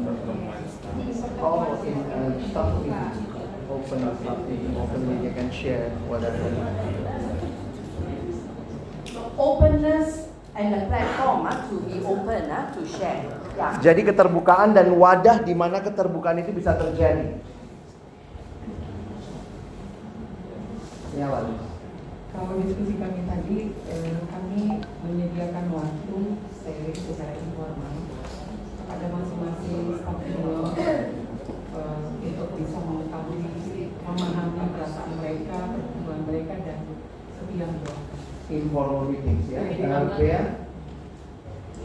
[1.43, 3.27] Oh, in uh, staff meeting.
[3.67, 5.19] Open staff meeting.
[5.27, 6.39] You can share whatever.
[9.35, 13.46] Openness and the platform ah, to be open ah, to share.
[13.57, 13.73] Yeah.
[13.81, 17.41] Jadi keterbukaan dan wadah di mana keterbukaan itu bisa terjadi.
[21.17, 21.33] Ya.
[22.37, 26.17] Kalau diskusi kami tadi, eh, kami menyediakan waktu
[26.61, 27.97] sharing secara informal
[28.77, 31.17] kepada masing-masing staf eh,
[32.29, 33.41] untuk bisa mengetahui,
[34.05, 36.79] memahami perasaan mereka, pertumbuhan mereka dan
[37.57, 37.97] doa.
[38.53, 39.65] Informal meetings ya.
[39.65, 40.66] Karena- Bea?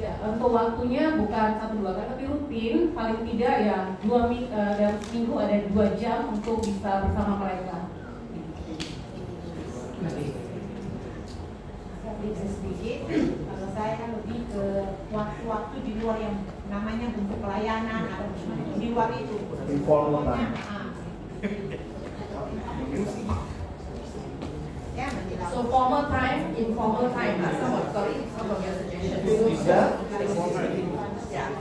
[0.02, 2.90] Ya, untuk waktunya bukan satu dua kali tapi rutin.
[2.98, 7.86] Paling tidak ya dua ming- eh, dalam seminggu ada dua jam untuk bisa bersama mereka.
[12.22, 13.00] Saya sedikit,
[13.46, 14.66] kalau saya kan lebih ke
[15.10, 16.38] waktu-waktu di luar yang
[16.70, 18.30] namanya bentuk pelayanan atau
[18.78, 19.38] di luar itu.
[19.70, 20.26] Informal
[25.52, 27.42] So formal time, informal time.
[27.42, 27.52] Lah.
[27.58, 29.66] Some of, sorry, some of your suggestions.
[29.66, 29.98] Yeah.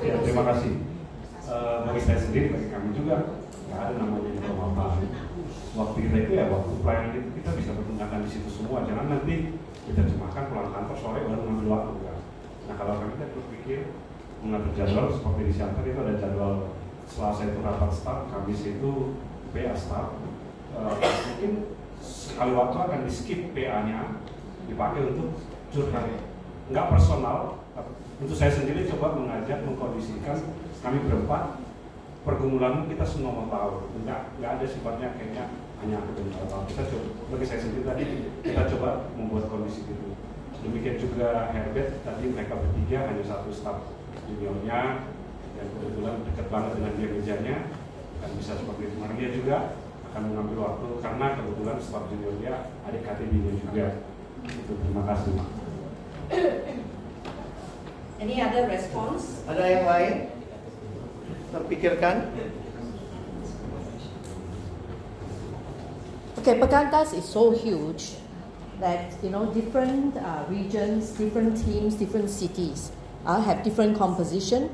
[0.05, 0.72] Ya, terima kasih.
[1.51, 4.84] Eh, bagi saya sendiri, bagi kami juga, nggak ada namanya juga apa
[5.70, 8.84] Waktu kita itu ya waktu pelayanan itu kita bisa bergunakan di situ semua.
[8.84, 9.57] Jangan nanti
[9.88, 12.18] kita cemakan pulang kantor sore baru ngambil waktu kan.
[12.68, 13.78] Nah kalau kami kan berpikir
[14.45, 16.55] mengatur jadwal seperti di Siantar itu ada jadwal
[17.11, 18.93] Selasa itu rapat staff, Kamis itu
[19.51, 20.14] PA staff.
[20.70, 21.53] Eh, mungkin
[22.01, 24.24] sekali waktu akan di skip PA-nya
[24.66, 25.36] dipakai untuk
[25.70, 26.09] curhat
[26.70, 27.61] nggak personal
[28.20, 30.36] untuk saya sendiri coba mengajak mengkondisikan
[30.80, 31.61] kami berempat
[32.24, 35.44] pergumulan kita semua mau tahu nggak nggak ada sifatnya kayaknya
[35.80, 38.05] hanya aku dan tahu kita coba bagi saya sendiri tadi
[38.44, 40.12] kita coba membuat kondisi itu.
[40.61, 43.80] Demikian juga Herbert tadi mereka bertiga hanya satu staf
[44.28, 45.09] juniornya
[45.57, 47.57] dan kebetulan dekat banget dengan dia mejanya
[48.20, 49.57] dan bisa seperti itu Maria juga
[50.11, 53.86] akan mengambil waktu karena kebetulan staf junior dia adik KTB-nya juga
[54.42, 55.34] itu terima kasih.
[58.20, 59.40] Any other response?
[59.46, 60.14] Ada yang lain?
[61.54, 62.16] Terpikirkan?
[66.40, 68.16] Okay, Pagantas is so huge
[68.80, 72.90] that you know different uh, regions, different teams, different cities
[73.24, 74.72] uh, have different composition,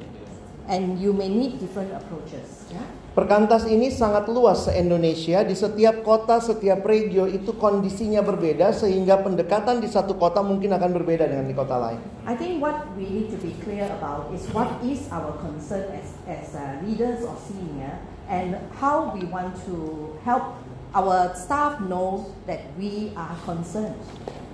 [0.70, 2.66] and you may need different approaches.
[2.70, 2.86] Yeah.
[3.16, 5.40] Perkantas ini sangat luas se-Indonesia.
[5.40, 10.92] Di setiap kota, setiap regio itu kondisinya berbeda sehingga pendekatan di satu kota mungkin akan
[10.92, 11.96] berbeda dengan di kota lain.
[12.28, 16.12] I think what we need to be clear about is what is our concern as
[16.28, 20.60] as uh, leaders or senior, and how we want to help
[20.94, 23.98] our staff know that we are concerned.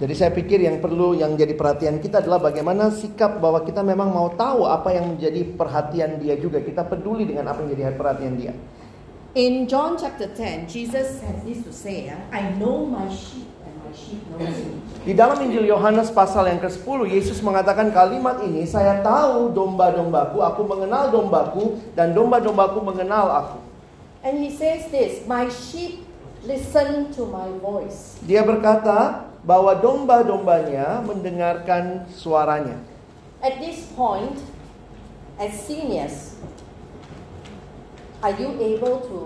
[0.03, 4.11] Jadi saya pikir yang perlu yang jadi perhatian kita adalah bagaimana sikap bahwa kita memang
[4.11, 6.59] mau tahu apa yang menjadi perhatian dia juga.
[6.59, 8.53] Kita peduli dengan apa yang menjadi perhatian dia.
[9.33, 13.89] In John chapter 10, Jesus has this to say, I know my sheep and my
[13.97, 14.77] sheep knows me.
[15.09, 20.69] Di dalam Injil Yohanes pasal yang ke-10, Yesus mengatakan kalimat ini, saya tahu domba-dombaku, aku
[20.69, 23.59] mengenal dombaku, dan domba-dombaku mengenal aku.
[24.21, 26.05] And he says this, my sheep
[26.47, 28.19] listen to my voice.
[28.27, 32.79] Dia berkata bahwa domba-dombanya mendengarkan suaranya.
[33.43, 34.39] At this point,
[35.39, 36.39] as seniors,
[38.23, 39.19] are you able to,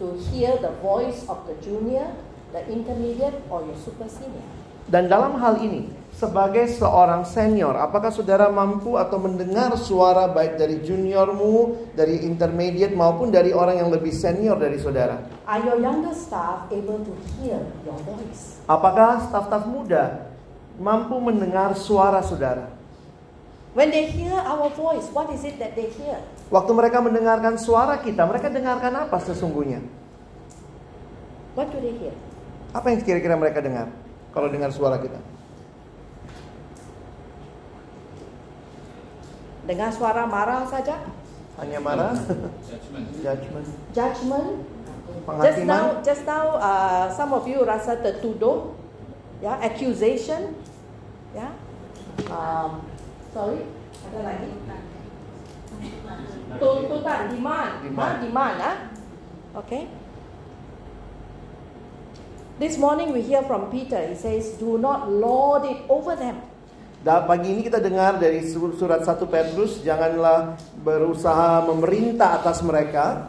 [0.00, 2.08] to hear the voice of the junior,
[2.56, 4.44] the intermediate, or your super senior?
[4.88, 5.92] Dan dalam hal ini,
[6.22, 13.34] sebagai seorang senior, apakah saudara mampu atau mendengar suara baik dari juniormu, dari intermediate maupun
[13.34, 15.18] dari orang yang lebih senior dari saudara?
[15.50, 17.10] Are your younger staff able to
[17.42, 18.62] hear your voice?
[18.70, 20.30] Apakah staf-staf muda
[20.78, 22.70] mampu mendengar suara saudara?
[23.74, 26.22] When they hear our voice, what is it that they hear?
[26.54, 29.82] Waktu mereka mendengarkan suara kita, mereka dengarkan apa sesungguhnya?
[31.58, 32.14] What do they hear?
[32.70, 33.90] Apa yang kira-kira mereka dengar
[34.30, 35.31] kalau dengar suara kita?
[39.62, 40.98] Dengar suara marah saja?
[41.60, 42.16] Hanya marah?
[42.66, 43.06] Judgment.
[43.22, 43.66] Judgment.
[43.94, 44.50] Judgment?
[45.12, 45.66] Just Penghakiman?
[45.70, 48.74] now, just now, uh, some of you rasa tertuduh,
[49.38, 50.56] ya, accusation,
[51.30, 51.54] ya.
[52.26, 52.82] Um,
[53.30, 53.62] sorry,
[54.10, 54.50] ada lagi?
[56.58, 58.02] Tuntutan, demand, Demand.
[58.02, 58.76] Ah, demand, ah.
[59.62, 59.86] Okay.
[62.58, 63.98] This morning we hear from Peter.
[64.06, 66.40] He says, "Do not lord it over them."
[67.02, 73.26] Pagi ini kita dengar dari sur- surat 1 Petrus, janganlah berusaha memerintah atas mereka,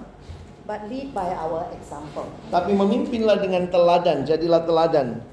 [0.64, 2.30] But lead by our example.
[2.54, 5.26] tapi memimpinlah dengan teladan, jadilah teladan.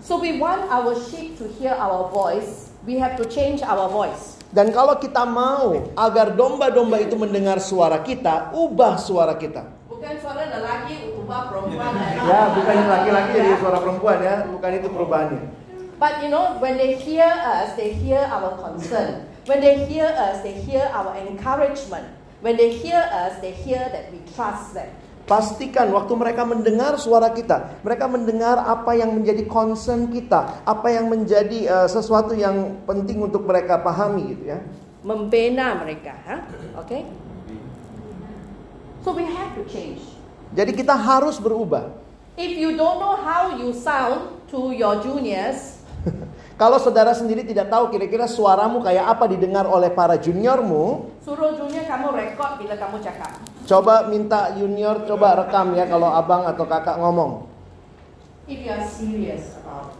[0.00, 2.72] So we want our sheep to hear our voice.
[2.88, 4.40] We have to change our voice.
[4.48, 9.68] Dan kalau kita mau agar domba-domba itu mendengar suara kita, ubah suara kita.
[9.84, 11.92] Bukan suara lelaki, ubah perempuan.
[12.24, 15.67] Ya, bukan laki-laki jadi suara perempuan ya, bukan itu perubahannya.
[15.98, 19.26] But you know, when they hear us, they hear our concern.
[19.50, 22.06] When they hear us, they hear our encouragement.
[22.38, 24.86] When they hear us, they hear that we trust them.
[25.28, 31.10] Pastikan waktu mereka mendengar suara kita, mereka mendengar apa yang menjadi concern kita, apa yang
[31.12, 34.58] menjadi eh, sesuatu yang penting untuk mereka pahami gitu ya.
[35.04, 36.40] Membina mereka, huh?
[36.80, 37.04] okay?
[39.04, 40.00] So we have to change.
[40.56, 41.92] Jadi kita harus berubah.
[42.38, 45.77] If you don't know how you sound to your juniors,
[46.60, 51.86] Kalau saudara sendiri tidak tahu kira-kira suaramu kayak apa didengar oleh para juniormu, Suruh junior
[51.86, 53.36] kamu rekod bila kamu cakap.
[53.62, 57.46] coba minta junior coba rekam ya kalau abang atau kakak ngomong.
[58.48, 59.92] If you are serious about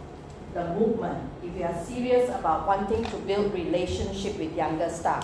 [0.51, 5.21] the movement, if you are serious about wanting to build relationship with younger staff,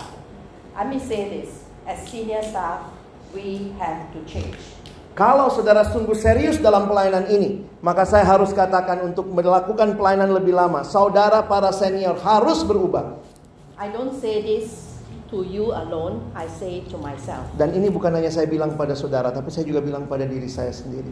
[0.72, 2.86] I may say this, as senior staff,
[3.34, 4.75] we have to change.
[5.16, 10.52] Kalau saudara sungguh serius dalam pelayanan ini, maka saya harus katakan untuk melakukan pelayanan lebih
[10.52, 13.16] lama, saudara para senior harus berubah.
[13.80, 15.00] I don't say this
[15.32, 17.48] to you alone, I say it to myself.
[17.56, 20.68] Dan ini bukan hanya saya bilang pada saudara, tapi saya juga bilang pada diri saya
[20.68, 21.08] sendiri.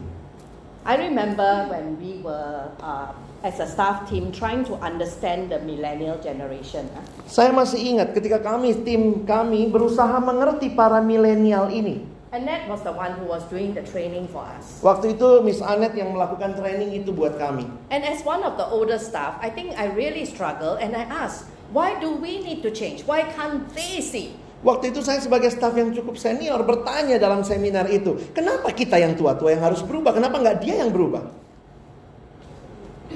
[0.85, 3.09] I remember when we were, uh,
[3.41, 6.85] as a staff team, trying to understand the millennial generation.
[7.25, 12.13] Saya masih ingat ketika kami tim kami berusaha mengerti para milenial ini.
[12.35, 14.83] Annette was the one who was doing the training for us.
[14.83, 17.63] Waktu itu Miss Anet yang melakukan training itu buat kami.
[17.87, 21.47] And as one of the older staff, I think I really struggle and I asked,
[21.71, 23.07] why do we need to change?
[23.07, 24.35] Why can't they see?
[24.67, 29.15] Waktu itu saya sebagai staf yang cukup senior bertanya dalam seminar itu, kenapa kita yang
[29.15, 30.11] tua-tua yang harus berubah?
[30.11, 31.23] Kenapa nggak dia yang berubah?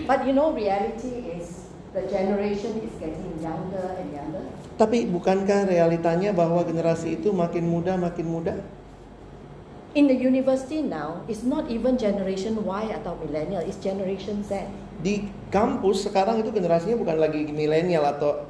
[0.08, 4.48] But you know, reality is the generation is getting younger and younger.
[4.80, 8.56] Tapi bukankah realitanya bahwa generasi itu makin muda makin muda?
[10.00, 14.64] In the university now, it's not even generation Y atau millennial, it's generation Z.
[15.04, 18.48] Di kampus sekarang itu generasinya bukan lagi milenial atau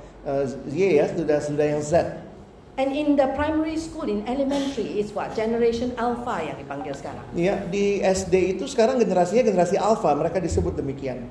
[0.69, 2.21] Y ya, sudah sudah yang Z.
[2.77, 5.34] And in the primary school, in elementary, it's what?
[5.34, 7.26] Generation Alpha yang dipanggil sekarang.
[7.34, 11.26] Ya, di SD itu sekarang generasinya generasi alpha, mereka disebut demikian.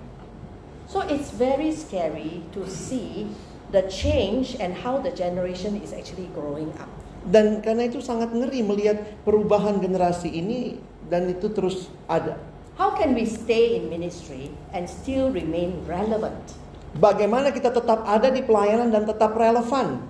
[0.91, 3.31] So it's very scary to see
[3.71, 6.91] the change and how the generation is actually growing up.
[7.29, 10.81] Dan karena itu sangat ngeri melihat perubahan generasi ini
[11.13, 12.41] dan itu terus ada.
[12.81, 16.57] How can we stay in ministry and still remain relevant?
[16.97, 20.01] Bagaimana kita tetap ada di pelayanan dan tetap relevan?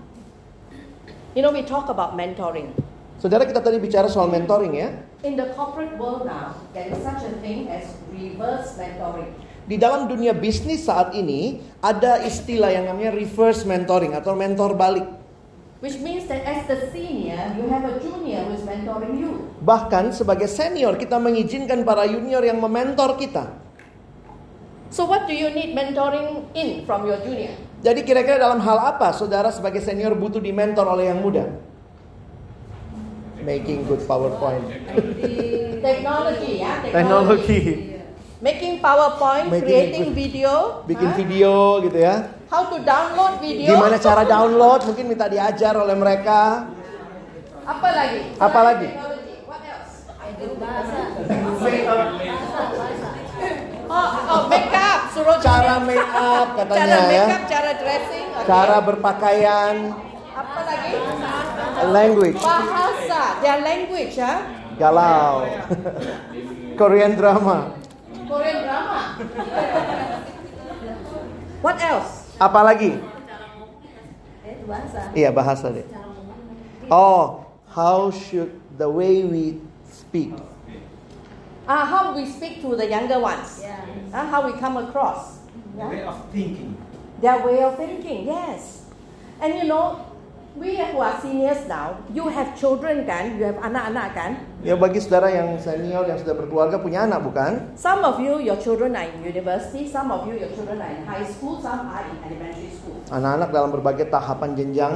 [1.35, 2.71] You know, we talk about mentoring.
[3.19, 4.95] Saudara kita tadi bicara soal mentoring ya.
[5.27, 9.35] In the corporate world now, there is such a thing as reverse mentoring.
[9.67, 15.18] Di dalam dunia bisnis saat ini ada istilah yang namanya reverse mentoring atau mentor balik.
[15.79, 19.47] Which means that as the senior, you have a junior who is mentoring you.
[19.63, 23.47] Bahkan sebagai senior kita mengizinkan para junior yang mementor kita.
[24.91, 27.55] So what do you need mentoring in from your junior?
[27.79, 31.47] Jadi kira-kira dalam hal apa saudara sebagai senior butuh dimentor oleh yang muda?
[33.39, 34.67] Making good PowerPoint.
[35.79, 37.61] Technology, ya, Teknologi.
[38.43, 40.53] Making PowerPoint, Making creating good- video,
[40.91, 41.17] Bikin huh?
[41.17, 41.53] video
[41.87, 42.17] gitu ya.
[42.49, 43.73] How to download video.
[43.73, 44.85] Gimana cara download?
[44.85, 46.65] Mungkin minta diajar oleh mereka.
[47.63, 48.21] Apa lagi?
[48.35, 48.89] Apa lagi?
[48.89, 49.35] Technology.
[49.45, 49.95] What else?
[53.89, 57.25] Oh, oh, make up, suruh Cara make up katanya cara ya.
[57.25, 58.27] make up, cara dressing.
[58.29, 58.45] okay.
[58.45, 59.75] Cara berpakaian,
[60.31, 60.93] Apa lagi?
[61.89, 64.45] language, Bahasa, their language, ya.
[64.77, 65.49] galau.
[66.81, 67.73] Korean drama.
[68.29, 68.99] Korean drama.
[71.59, 72.28] What else?
[72.39, 72.95] Apa lagi?
[74.69, 75.01] Bahasa.
[75.17, 75.87] Iya bahasa deh.
[76.93, 80.33] Oh, how should the way we speak?
[81.69, 83.61] Ah, how we speak to the younger ones.
[84.13, 85.45] Ah, how we come across.
[85.77, 85.89] Yeah?
[85.89, 86.73] Way of thinking.
[87.21, 88.89] Their way of thinking, yes.
[89.41, 90.08] And you know,
[90.57, 94.31] we who are seniors now, you have children kan, you have anak-anak kan.
[94.65, 97.77] Ya bagi saudara yang senior yang sudah berkeluarga punya anak bukan?
[97.77, 101.05] Some of you, your children are in university, some of you, your children are in
[101.05, 102.99] high school, some are in elementary school.
[103.13, 104.95] Anak-anak dalam berbagai tahapan jenjang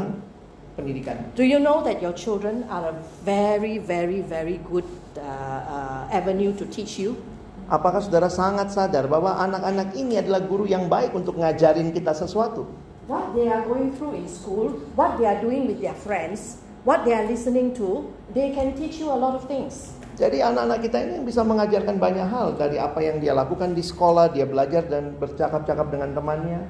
[0.75, 1.31] pendidikan.
[1.37, 4.87] Do you know that your children are a very, very, very good
[5.21, 7.15] uh, uh, avenue to teach you?
[7.71, 12.69] Apakah saudara sangat sadar bahwa anak-anak ini adalah guru yang baik untuk ngajarin kita sesuatu?
[13.11, 17.03] What they are going through in school, what they are doing with their friends, what
[17.03, 19.91] they are listening to, they can teach you a lot of things.
[20.15, 24.31] Jadi anak-anak kita ini bisa mengajarkan banyak hal dari apa yang dia lakukan di sekolah,
[24.31, 26.63] dia belajar dan bercakap-cakap dengan temannya.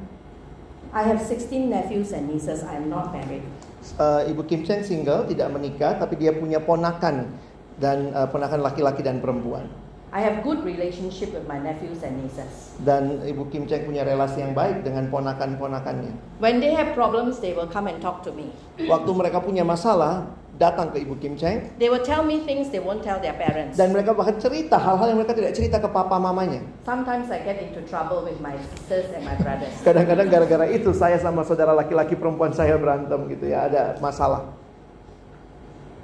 [0.97, 2.65] I have 16 nephews and nieces.
[2.65, 3.45] I am not married.
[3.83, 7.29] Eh, Ibu Kim Cheng single, tidak menikah, tapi dia punya ponakan
[7.77, 9.69] dan eh, ponakan laki-laki dan perempuan.
[10.13, 12.77] I have good relationship with my nephews and nieces.
[12.85, 16.37] Dan Ibu Kim Cheng punya relasi yang baik dengan ponakan-ponakannya.
[16.37, 18.53] When they have problems, they will come and talk to me.
[18.77, 20.29] Waktu mereka punya masalah,
[20.61, 23.81] datang ke Ibu Kim Cheng They will tell me things they won't tell their parents.
[23.81, 26.61] dan mereka bahkan cerita hal-hal yang mereka tidak cerita ke papa mamanya.
[26.85, 29.73] Sometimes I get into trouble with my sisters and my brothers.
[29.89, 34.45] Kadang-kadang gara-gara itu saya sama saudara laki-laki perempuan saya berantem gitu ya, ada masalah.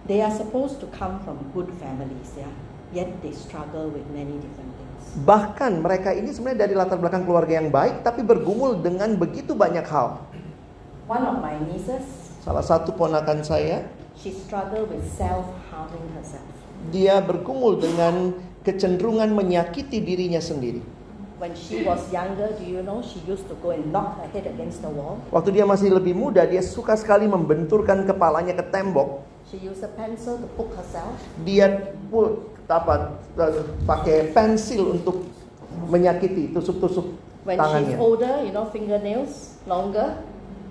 [0.09, 2.49] They are supposed to come from good families, yeah.
[2.89, 5.03] Yet they struggle with many different things.
[5.25, 9.85] Bahkan mereka ini sebenarnya dari latar belakang keluarga yang baik tapi bergumul dengan begitu banyak
[9.85, 10.25] hal.
[11.05, 12.05] One of my nieces,
[12.41, 13.85] Salah satu ponakan saya,
[14.17, 16.45] she struggled with self-harming herself.
[16.89, 18.33] dia bergumul dengan
[18.65, 20.81] kecenderungan menyakiti dirinya sendiri.
[21.39, 24.49] When she was younger, do you know she used to go and knock her head
[24.51, 25.23] against the wall?
[25.31, 29.23] Waktu dia masih lebih muda, dia suka sekali membenturkan kepalanya ke tembok.
[29.47, 31.15] She used a pencil to poke herself.
[31.47, 31.95] Dia
[32.69, 35.25] apa eh, pakai pensil untuk
[35.89, 37.17] menyakiti tusuk-tusuk
[37.49, 37.97] When she's tangannya.
[37.97, 40.21] older, you know, fingernails longer,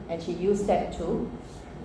[0.06, 1.26] and she used that to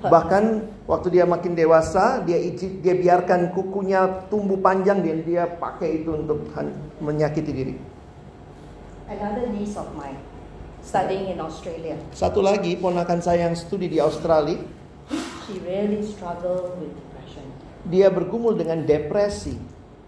[0.05, 0.45] hurt Bahkan
[0.85, 6.13] waktu dia makin dewasa, dia iji- dia biarkan kukunya tumbuh panjang dan dia pakai itu
[6.13, 6.45] untuk
[7.01, 7.75] menyakiti diri.
[9.09, 10.21] Another niece of mine,
[10.85, 14.61] studying in Australia, Satu lagi ponakan saya yang studi di Australia,
[15.49, 17.45] she really struggled with depression.
[17.89, 19.57] dia bergumul dengan depresi.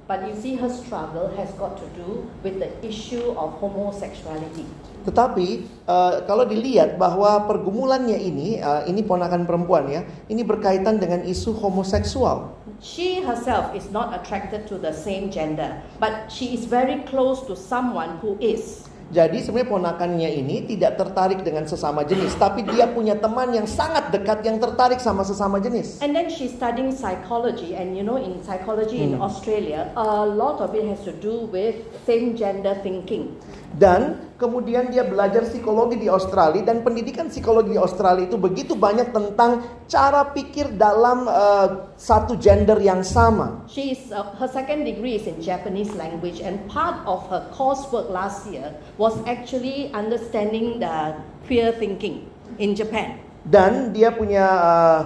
[0.04, 4.68] But you see, her struggle has got to do with the issue of homosexuality.
[5.08, 11.24] Tetapi eh, kalau dilihat bahwa pergumulannya ini, eh, ini ponakan perempuan ya, ini berkaitan dengan
[11.24, 12.52] isu homoseksual.
[12.84, 17.56] She herself is not attracted to the same gender, but she is very close to
[17.56, 18.84] someone who is.
[19.14, 24.10] Jadi sebenarnya ponakannya ini tidak tertarik dengan sesama jenis, tapi dia punya teman yang sangat
[24.10, 26.02] dekat yang tertarik sama sesama jenis.
[26.02, 29.22] And then she's studying psychology, and you know, in psychology in Hmm.
[29.22, 33.38] Australia, a lot of it has to do with same gender thinking.
[33.74, 39.10] Dan kemudian dia belajar psikologi di Australia dan pendidikan psikologi di Australia itu begitu banyak
[39.10, 41.68] tentang cara pikir dalam eh,
[41.98, 43.66] satu gender yang sama.
[43.66, 48.10] She is uh, her second degree is in Japanese language, and part of her coursework
[48.10, 51.18] last year was actually understanding the
[51.50, 52.30] queer thinking
[52.62, 53.18] in Japan.
[53.44, 55.00] Dan dia punya eh,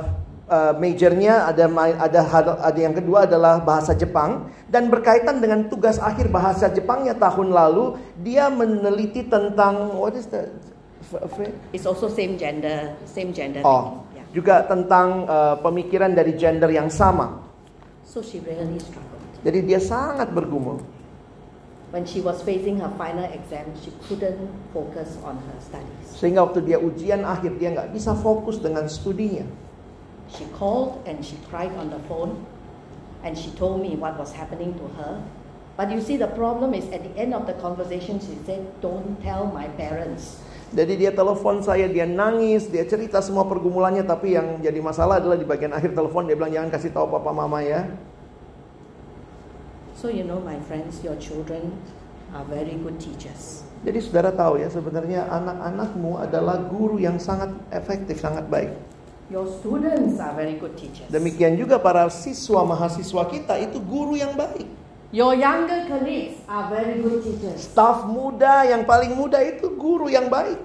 [0.48, 1.68] eh, majornya ada
[2.00, 2.20] ada
[2.64, 8.00] ada yang kedua adalah bahasa Jepang dan berkaitan dengan tugas akhir bahasa Jepangnya tahun lalu
[8.24, 10.48] dia meneliti tentang what is the
[11.72, 13.64] It's also same gender, same gender.
[13.64, 14.28] oh thinking.
[14.34, 17.48] juga tentang eh, pemikiran dari gender yang sama.
[18.04, 19.20] So she really struggled.
[19.44, 20.82] Jadi dia sangat bergumul.
[21.88, 24.36] When she was facing her final exam, she couldn't
[24.76, 26.04] focus on her studies.
[26.20, 29.48] Sehingga waktu dia ujian akhir dia nggak bisa fokus dengan studinya.
[30.28, 32.44] She called and she cried on the phone,
[33.24, 35.24] and she told me what was happening to her.
[35.78, 39.16] But you see, the problem is at the end of the conversation, she said, "Don't
[39.22, 44.60] tell my parents." Jadi dia telepon saya, dia nangis, dia cerita semua pergumulannya, tapi yang
[44.60, 47.88] jadi masalah adalah di bagian akhir telepon dia bilang jangan kasih tahu papa mama ya.
[49.96, 51.72] So you know, my friends, your children
[52.36, 53.64] are very good teachers.
[53.80, 58.74] Jadi saudara tahu ya sebenarnya anak-anakmu adalah guru yang sangat efektif, sangat baik.
[59.28, 61.04] Your students are very good teachers.
[61.12, 64.64] Demikian juga para siswa mahasiswa kita itu guru yang baik.
[65.12, 67.68] Your younger colleagues are very good teachers.
[67.68, 70.56] Staf muda yang paling muda itu guru yang baik.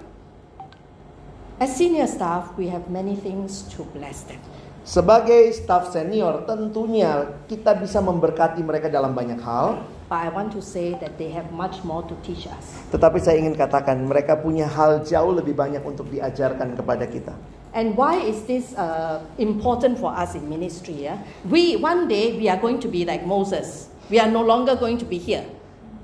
[1.60, 4.40] As senior staff, we have many things to bless them.
[4.88, 9.84] Sebagai staf senior tentunya kita bisa memberkati mereka dalam banyak hal.
[10.08, 12.80] But I want to say that they have much more to teach us.
[12.96, 17.36] Tetapi saya ingin katakan mereka punya hal jauh lebih banyak untuk diajarkan kepada kita.
[17.74, 21.10] And why is this uh, important for us in ministry?
[21.10, 21.18] Yeah?
[21.50, 23.90] We one day we are going to be like Moses.
[24.14, 25.42] We are no longer going to be here.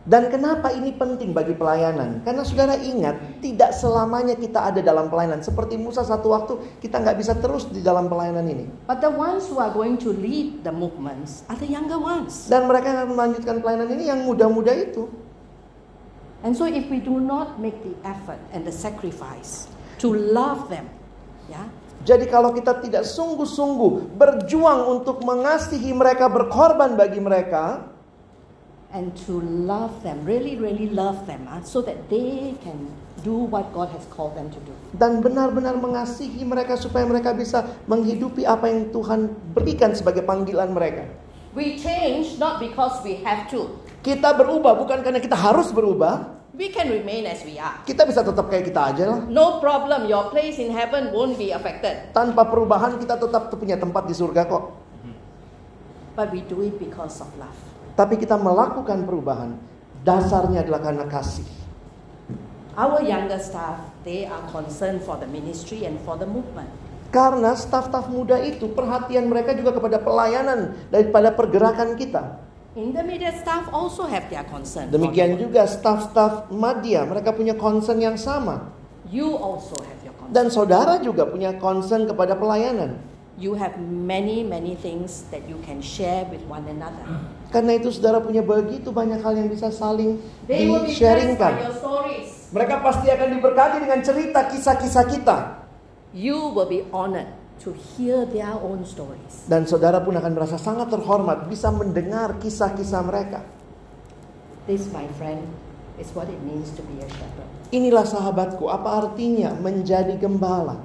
[0.10, 2.26] Dan kenapa ini penting bagi pelayanan?
[2.26, 5.46] Karena saudara ingat, tidak selamanya kita ada dalam pelayanan.
[5.46, 8.66] Seperti Musa satu waktu, kita nggak bisa terus di dalam pelayanan ini.
[8.90, 12.50] But the ones who are going to lead the movements are the younger ones.
[12.50, 15.06] Dan mereka yang akan melanjutkan pelayanan ini yang muda-muda itu.
[16.41, 19.70] And so if we do not make the effort and the sacrifice
[20.02, 20.90] to love them,
[21.49, 21.67] yeah,
[22.07, 27.91] Jadi kalau kita tidak sungguh-sungguh berjuang untuk mengasihi mereka, berkorban bagi mereka,
[28.95, 32.88] and to love them, really, really love them, ah, so that they can
[33.19, 34.71] do what God has called them to do.
[34.95, 41.03] dan benar-benar mengasihi mereka supaya mereka bisa menghidupi apa yang Tuhan berikan sebagai panggilan mereka.
[41.51, 43.76] We change not because we have to.
[43.99, 46.39] Kita berubah bukan karena kita harus berubah.
[46.60, 47.88] We can remain as we are.
[47.88, 49.19] Kita bisa tetap kayak kita aja lah.
[49.31, 52.11] No problem, your place in heaven won't be affected.
[52.11, 54.76] Tanpa perubahan kita tetap punya tempat di surga kok.
[56.19, 57.56] But we do it because of love.
[57.95, 59.56] Tapi kita melakukan perubahan
[60.03, 61.48] dasarnya adalah karena kasih.
[62.76, 66.68] Our younger staff, they are concerned for the ministry and for the movement.
[67.07, 72.48] Karena staf-staf muda itu perhatian mereka juga kepada pelayanan daripada pergerakan kita.
[72.78, 74.94] Intermediate staff also have their concern.
[74.94, 78.70] Demikian juga staf-staf madya, mereka punya concern yang sama.
[79.10, 80.34] You also have your concern.
[80.38, 83.02] Dan saudara juga punya concern kepada pelayanan.
[83.41, 87.02] You have many, many things that you can share with one another.
[87.50, 91.66] Karena itu saudara punya begitu banyak hal yang bisa saling They di-sharingkan.
[91.66, 92.54] your stories.
[92.54, 95.38] Mereka pasti akan diberkati dengan cerita kisah-kisah kita.
[96.14, 99.45] You will be honored to hear their own stories.
[99.45, 103.44] Dan saudara pun akan merasa sangat terhormat bisa mendengar kisah-kisah mereka.
[104.65, 105.44] This, my friend,
[105.99, 107.49] is what it means to be a shepherd.
[107.69, 110.80] Inilah sahabatku, apa artinya menjadi gembala?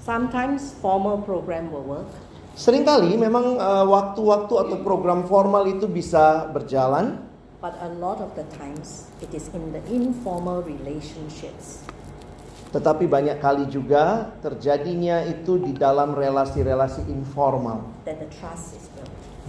[0.00, 2.10] Sometimes formal program will work.
[2.56, 8.48] Seringkali memang eh, waktu-waktu atau program formal itu bisa berjalan, But a lot of the
[8.56, 11.84] times, it is in the informal relationships
[12.70, 17.82] tetapi banyak kali juga terjadinya itu di dalam relasi-relasi informal,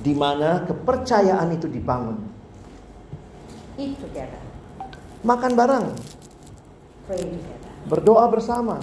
[0.01, 2.17] di mana kepercayaan itu dibangun.
[5.21, 5.85] Makan bareng,
[7.05, 7.71] pray together.
[7.85, 8.81] berdoa bersama.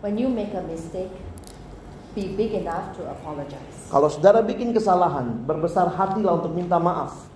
[0.00, 1.12] When you make a mistake,
[2.16, 3.92] be big enough to apologize.
[3.92, 7.28] Kalau saudara bikin kesalahan, berbesar hatilah untuk minta maaf.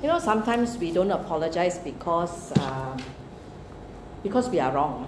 [0.00, 2.96] You know, sometimes we don't apologize because uh,
[4.20, 5.04] because we are wrong.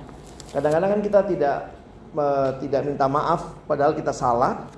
[0.52, 1.56] Kadang-kadang kan kita tidak
[2.12, 4.68] eh, tidak minta maaf padahal kita salah.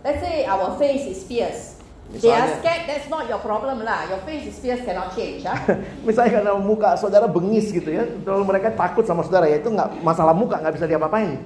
[0.00, 1.76] Let's say our face is fierce.
[2.10, 2.82] They are Misalnya- scared.
[2.90, 4.10] That's not your problem lah.
[4.10, 5.46] Your face is fierce cannot change.
[5.46, 5.54] ah.
[6.06, 10.02] Misalnya karena muka saudara bengis gitu ya, kalau mereka takut sama saudara ya itu nggak
[10.02, 11.38] masalah muka nggak bisa diapa-apain.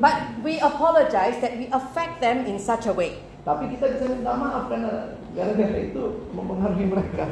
[0.00, 3.20] But we apologize that we affect them in such a way.
[3.42, 7.24] Tapi kita bisa minta maaf karena gara-gara itu mempengaruhi mereka.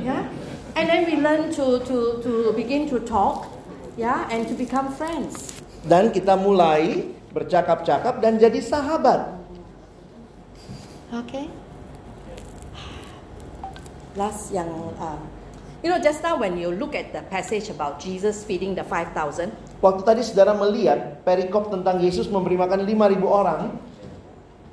[0.00, 0.30] Yeah,
[0.76, 3.48] and then we learn to to to begin to talk,
[3.96, 5.56] yeah, and to become friends.
[5.86, 9.40] Dan kita mulai bercakap-cakap dan jadi sahabat.
[11.10, 11.50] Okay.
[14.18, 14.68] Last yang,
[14.98, 15.18] uh,
[15.82, 19.14] you know, just now when you look at the passage about Jesus feeding the five
[19.14, 23.80] thousand, Waktu tadi saudara melihat perikop tentang Yesus memberi makan 5000 orang,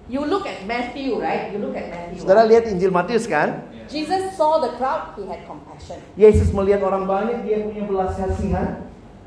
[0.07, 1.51] you look at Matthew, right?
[1.51, 2.23] You look at Matthew.
[2.23, 3.67] saudara lihat Injil Matius kan?
[3.87, 5.99] Jesus saw the crowd, he had compassion.
[6.19, 8.83] Yesus melihat orang banyak, dia punya belas kasihan.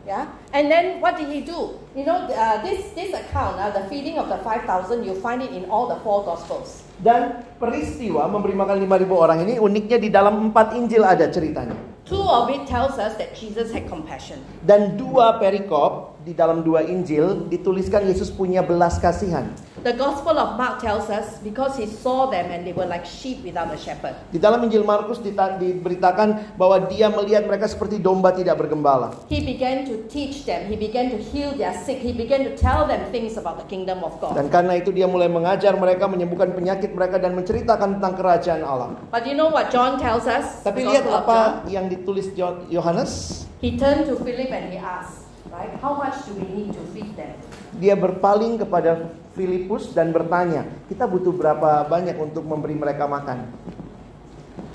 [0.08, 1.76] Yeah, and then what did he do?
[1.92, 5.44] You know, uh, this this account, uh, the feeding of the five thousand, you find
[5.44, 6.82] it in all the four gospels.
[7.00, 11.76] Dan peristiwa memberi makan 5000 orang ini uniknya di dalam empat Injil ada ceritanya.
[12.08, 14.42] Two of it tells us that Jesus had compassion.
[14.66, 19.46] Dan dua perikop di dalam dua Injil dituliskan Yesus punya belas kasihan.
[19.80, 23.40] The Gospel of Mark tells us because he saw them and they were like sheep
[23.40, 24.12] without a shepherd.
[24.28, 29.16] Di dalam Injil Markus diberitakan bahwa dia melihat mereka seperti domba tidak bergembala.
[29.32, 32.84] He began to teach them, he began to heal their sick, he began to tell
[32.84, 34.36] them things about the kingdom of God.
[34.36, 39.00] Dan karena itu dia mulai mengajar mereka menyembuhkan penyakit mereka dan menceritakan tentang kerajaan Allah.
[39.08, 40.60] But you know what John tells us?
[40.60, 42.28] Tapi lihat apa yang ditulis
[42.68, 43.48] Yohanes.
[43.64, 47.16] He turned to Philip and he asked, right, how much do we need to feed
[47.16, 47.32] them?
[47.78, 53.46] Dia berpaling kepada Filipus dan bertanya, kita butuh berapa banyak untuk memberi mereka makan?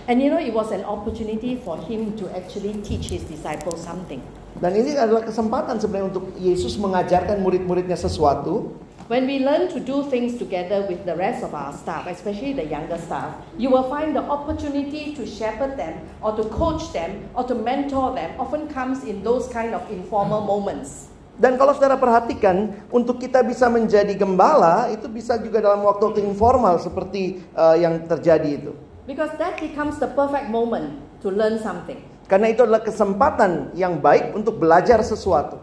[0.08, 4.22] And you know, it was an opportunity for him to actually teach his disciples something.
[4.56, 8.80] Dan ini adalah kesempatan sebenarnya untuk Yesus mengajarkan murid-muridnya sesuatu.
[9.12, 12.66] When we learn to do things together with the rest of our staff, especially the
[12.66, 17.44] younger staff, you will find the opportunity to shepherd them or to coach them or
[17.46, 21.14] to mentor them often comes in those kind of informal moments.
[21.36, 26.80] Dan kalau saudara perhatikan, untuk kita bisa menjadi gembala, itu bisa juga dalam waktu-waktu informal
[26.80, 28.72] seperti eh, yang terjadi itu.
[29.04, 32.00] Because that becomes the perfect moment to learn something.
[32.26, 35.62] Karena itu adalah kesempatan yang baik untuk belajar sesuatu.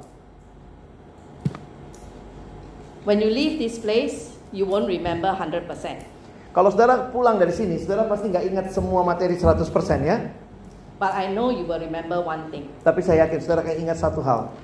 [3.02, 5.66] When you leave this place, you won't remember 100%.
[6.52, 9.58] Kalau saudara pulang dari sini, saudara pasti nggak ingat semua materi 100%
[10.06, 10.30] ya.
[11.02, 12.70] But I know you will remember one thing.
[12.86, 14.54] Tapi saya yakin saudara akan ingat satu hal.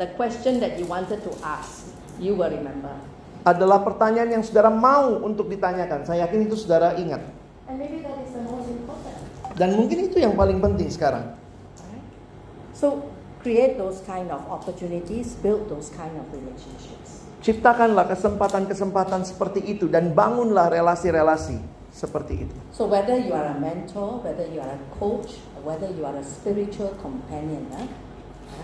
[0.00, 1.84] The question that you wanted to ask,
[2.16, 2.96] you will remember.
[3.44, 6.06] Adalah pertanyaan yang saudara mau untuk ditanyakan.
[6.06, 7.20] Saya yakin itu saudara ingat.
[7.68, 9.18] And maybe that is the most important.
[9.58, 11.36] Dan mungkin itu yang paling penting sekarang.
[12.72, 13.04] So
[13.42, 17.26] create those kind of opportunities, build those kind of relationships.
[17.42, 21.58] Ciptakanlah kesempatan-kesempatan seperti itu dan bangunlah relasi-relasi
[21.90, 22.56] seperti itu.
[22.70, 26.22] So whether you are a mentor, whether you are a coach, whether you are a
[26.22, 27.90] spiritual companion, huh?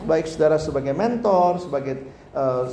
[0.07, 1.95] Baik saudara sebagai mentor, sebagai
[2.33, 2.65] eh,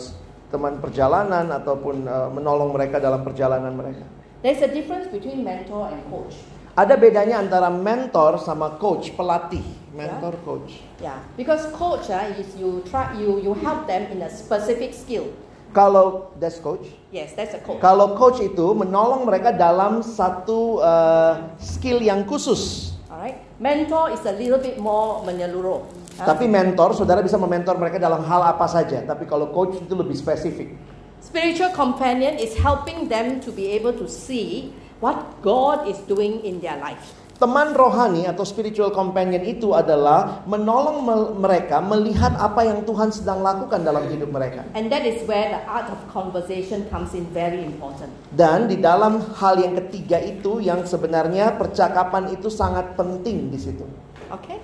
[0.50, 4.06] teman perjalanan ataupun eh, menolong mereka dalam perjalanan mereka.
[4.46, 6.38] there's a difference between mentor and coach.
[6.78, 10.86] Ada bedanya antara mentor sama coach, pelatih, mentor coach.
[11.02, 15.34] Yeah, because coach uh, is you try you you help them in a specific skill.
[15.74, 17.82] Kalau that's coach, Yes, that's a coach.
[17.82, 22.94] kalau coach itu menolong mereka dalam satu eh, skill yang khusus.
[23.10, 25.84] Alright, mentor is a little bit more menyeluruh.
[26.16, 29.04] Tapi mentor, saudara bisa mementor mereka dalam hal apa saja.
[29.04, 30.72] Tapi kalau coach itu lebih spesifik.
[31.20, 34.72] Spiritual companion is helping them to be able to see
[35.04, 37.04] what God is doing in their life.
[37.36, 43.44] Teman rohani atau spiritual companion itu adalah menolong me- mereka melihat apa yang Tuhan sedang
[43.44, 44.64] lakukan dalam hidup mereka.
[44.72, 48.08] And that is where the art of conversation comes in very important.
[48.32, 53.84] Dan di dalam hal yang ketiga itu yang sebenarnya percakapan itu sangat penting di situ.
[54.32, 54.56] Okay?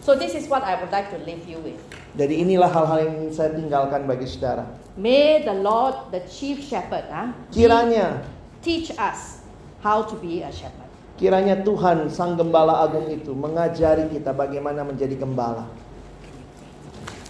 [0.00, 1.78] So this is what I would like to leave you with.
[2.16, 4.66] Jadi inilah hal-hal yang saya tinggalkan bagi saudara.
[4.96, 8.24] May the Lord, the chief shepherd, ah, Kiranya
[8.64, 9.44] teach us
[9.84, 10.90] how to be a shepherd.
[11.20, 15.68] kiranya Tuhan sang gembala agung itu mengajari kita bagaimana menjadi gembala.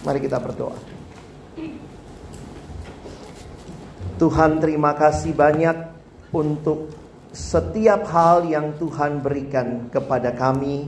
[0.07, 0.79] Mari kita berdoa.
[4.15, 5.75] Tuhan terima kasih banyak
[6.31, 6.95] untuk
[7.35, 10.87] setiap hal yang Tuhan berikan kepada kami,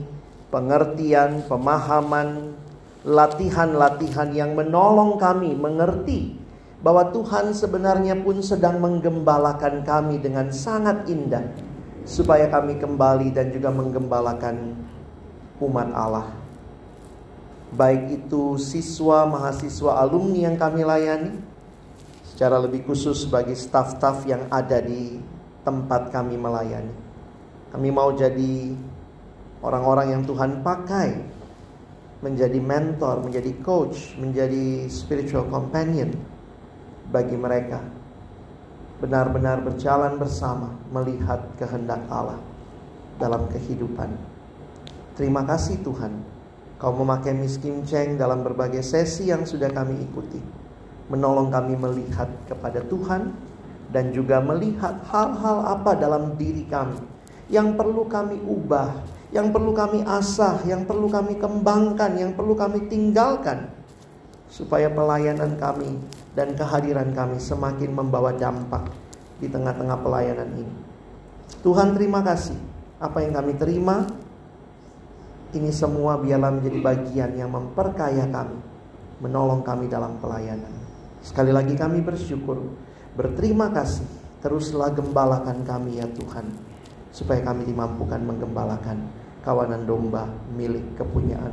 [0.54, 2.54] pengertian, pemahaman,
[3.02, 6.38] latihan-latihan yang menolong kami mengerti
[6.78, 11.42] bahwa Tuhan sebenarnya pun sedang menggembalakan kami dengan sangat indah
[12.06, 14.78] supaya kami kembali dan juga menggembalakan
[15.58, 16.30] umat Allah.
[17.74, 21.34] Baik itu siswa, mahasiswa, alumni yang kami layani,
[22.30, 25.18] secara lebih khusus bagi staf-staf yang ada di
[25.66, 26.94] tempat kami melayani.
[27.74, 28.76] Kami mau jadi
[29.64, 31.08] orang-orang yang Tuhan pakai
[32.20, 36.12] menjadi mentor, menjadi coach, menjadi spiritual companion
[37.08, 37.80] bagi mereka.
[39.00, 42.40] Benar-benar berjalan bersama melihat kehendak Allah
[43.16, 44.12] dalam kehidupan.
[45.16, 46.12] Terima kasih Tuhan.
[46.80, 50.40] Kau memakai Miss Kim Cheng dalam berbagai sesi yang sudah kami ikuti.
[51.08, 53.32] Menolong kami melihat kepada Tuhan
[53.92, 57.14] dan juga melihat hal-hal apa dalam diri kami
[57.52, 59.04] yang perlu kami ubah,
[59.34, 63.66] yang perlu kami asah, yang perlu kami kembangkan, yang perlu kami tinggalkan
[64.46, 65.98] supaya pelayanan kami
[66.38, 68.86] dan kehadiran kami semakin membawa dampak
[69.42, 70.76] di tengah-tengah pelayanan ini.
[71.66, 72.54] Tuhan terima kasih
[73.02, 74.06] apa yang kami terima
[75.50, 78.58] ini semua biarlah menjadi bagian yang memperkaya kami,
[79.18, 80.70] menolong kami dalam pelayanan.
[81.26, 82.70] Sekali lagi kami bersyukur,
[83.18, 84.06] berterima kasih,
[84.38, 86.54] teruslah gembalakan kami ya Tuhan,
[87.10, 90.26] supaya kami dimampukan menggembalakan kawanan domba
[90.56, 91.52] milik kepunyaan.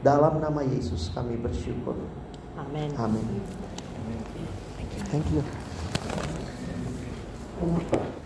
[0.00, 1.94] Dalam nama Yesus kami bersyukur.
[2.56, 2.88] Amin.
[2.96, 3.26] Amin.
[5.12, 5.44] Thank you.
[7.60, 8.19] Thank you.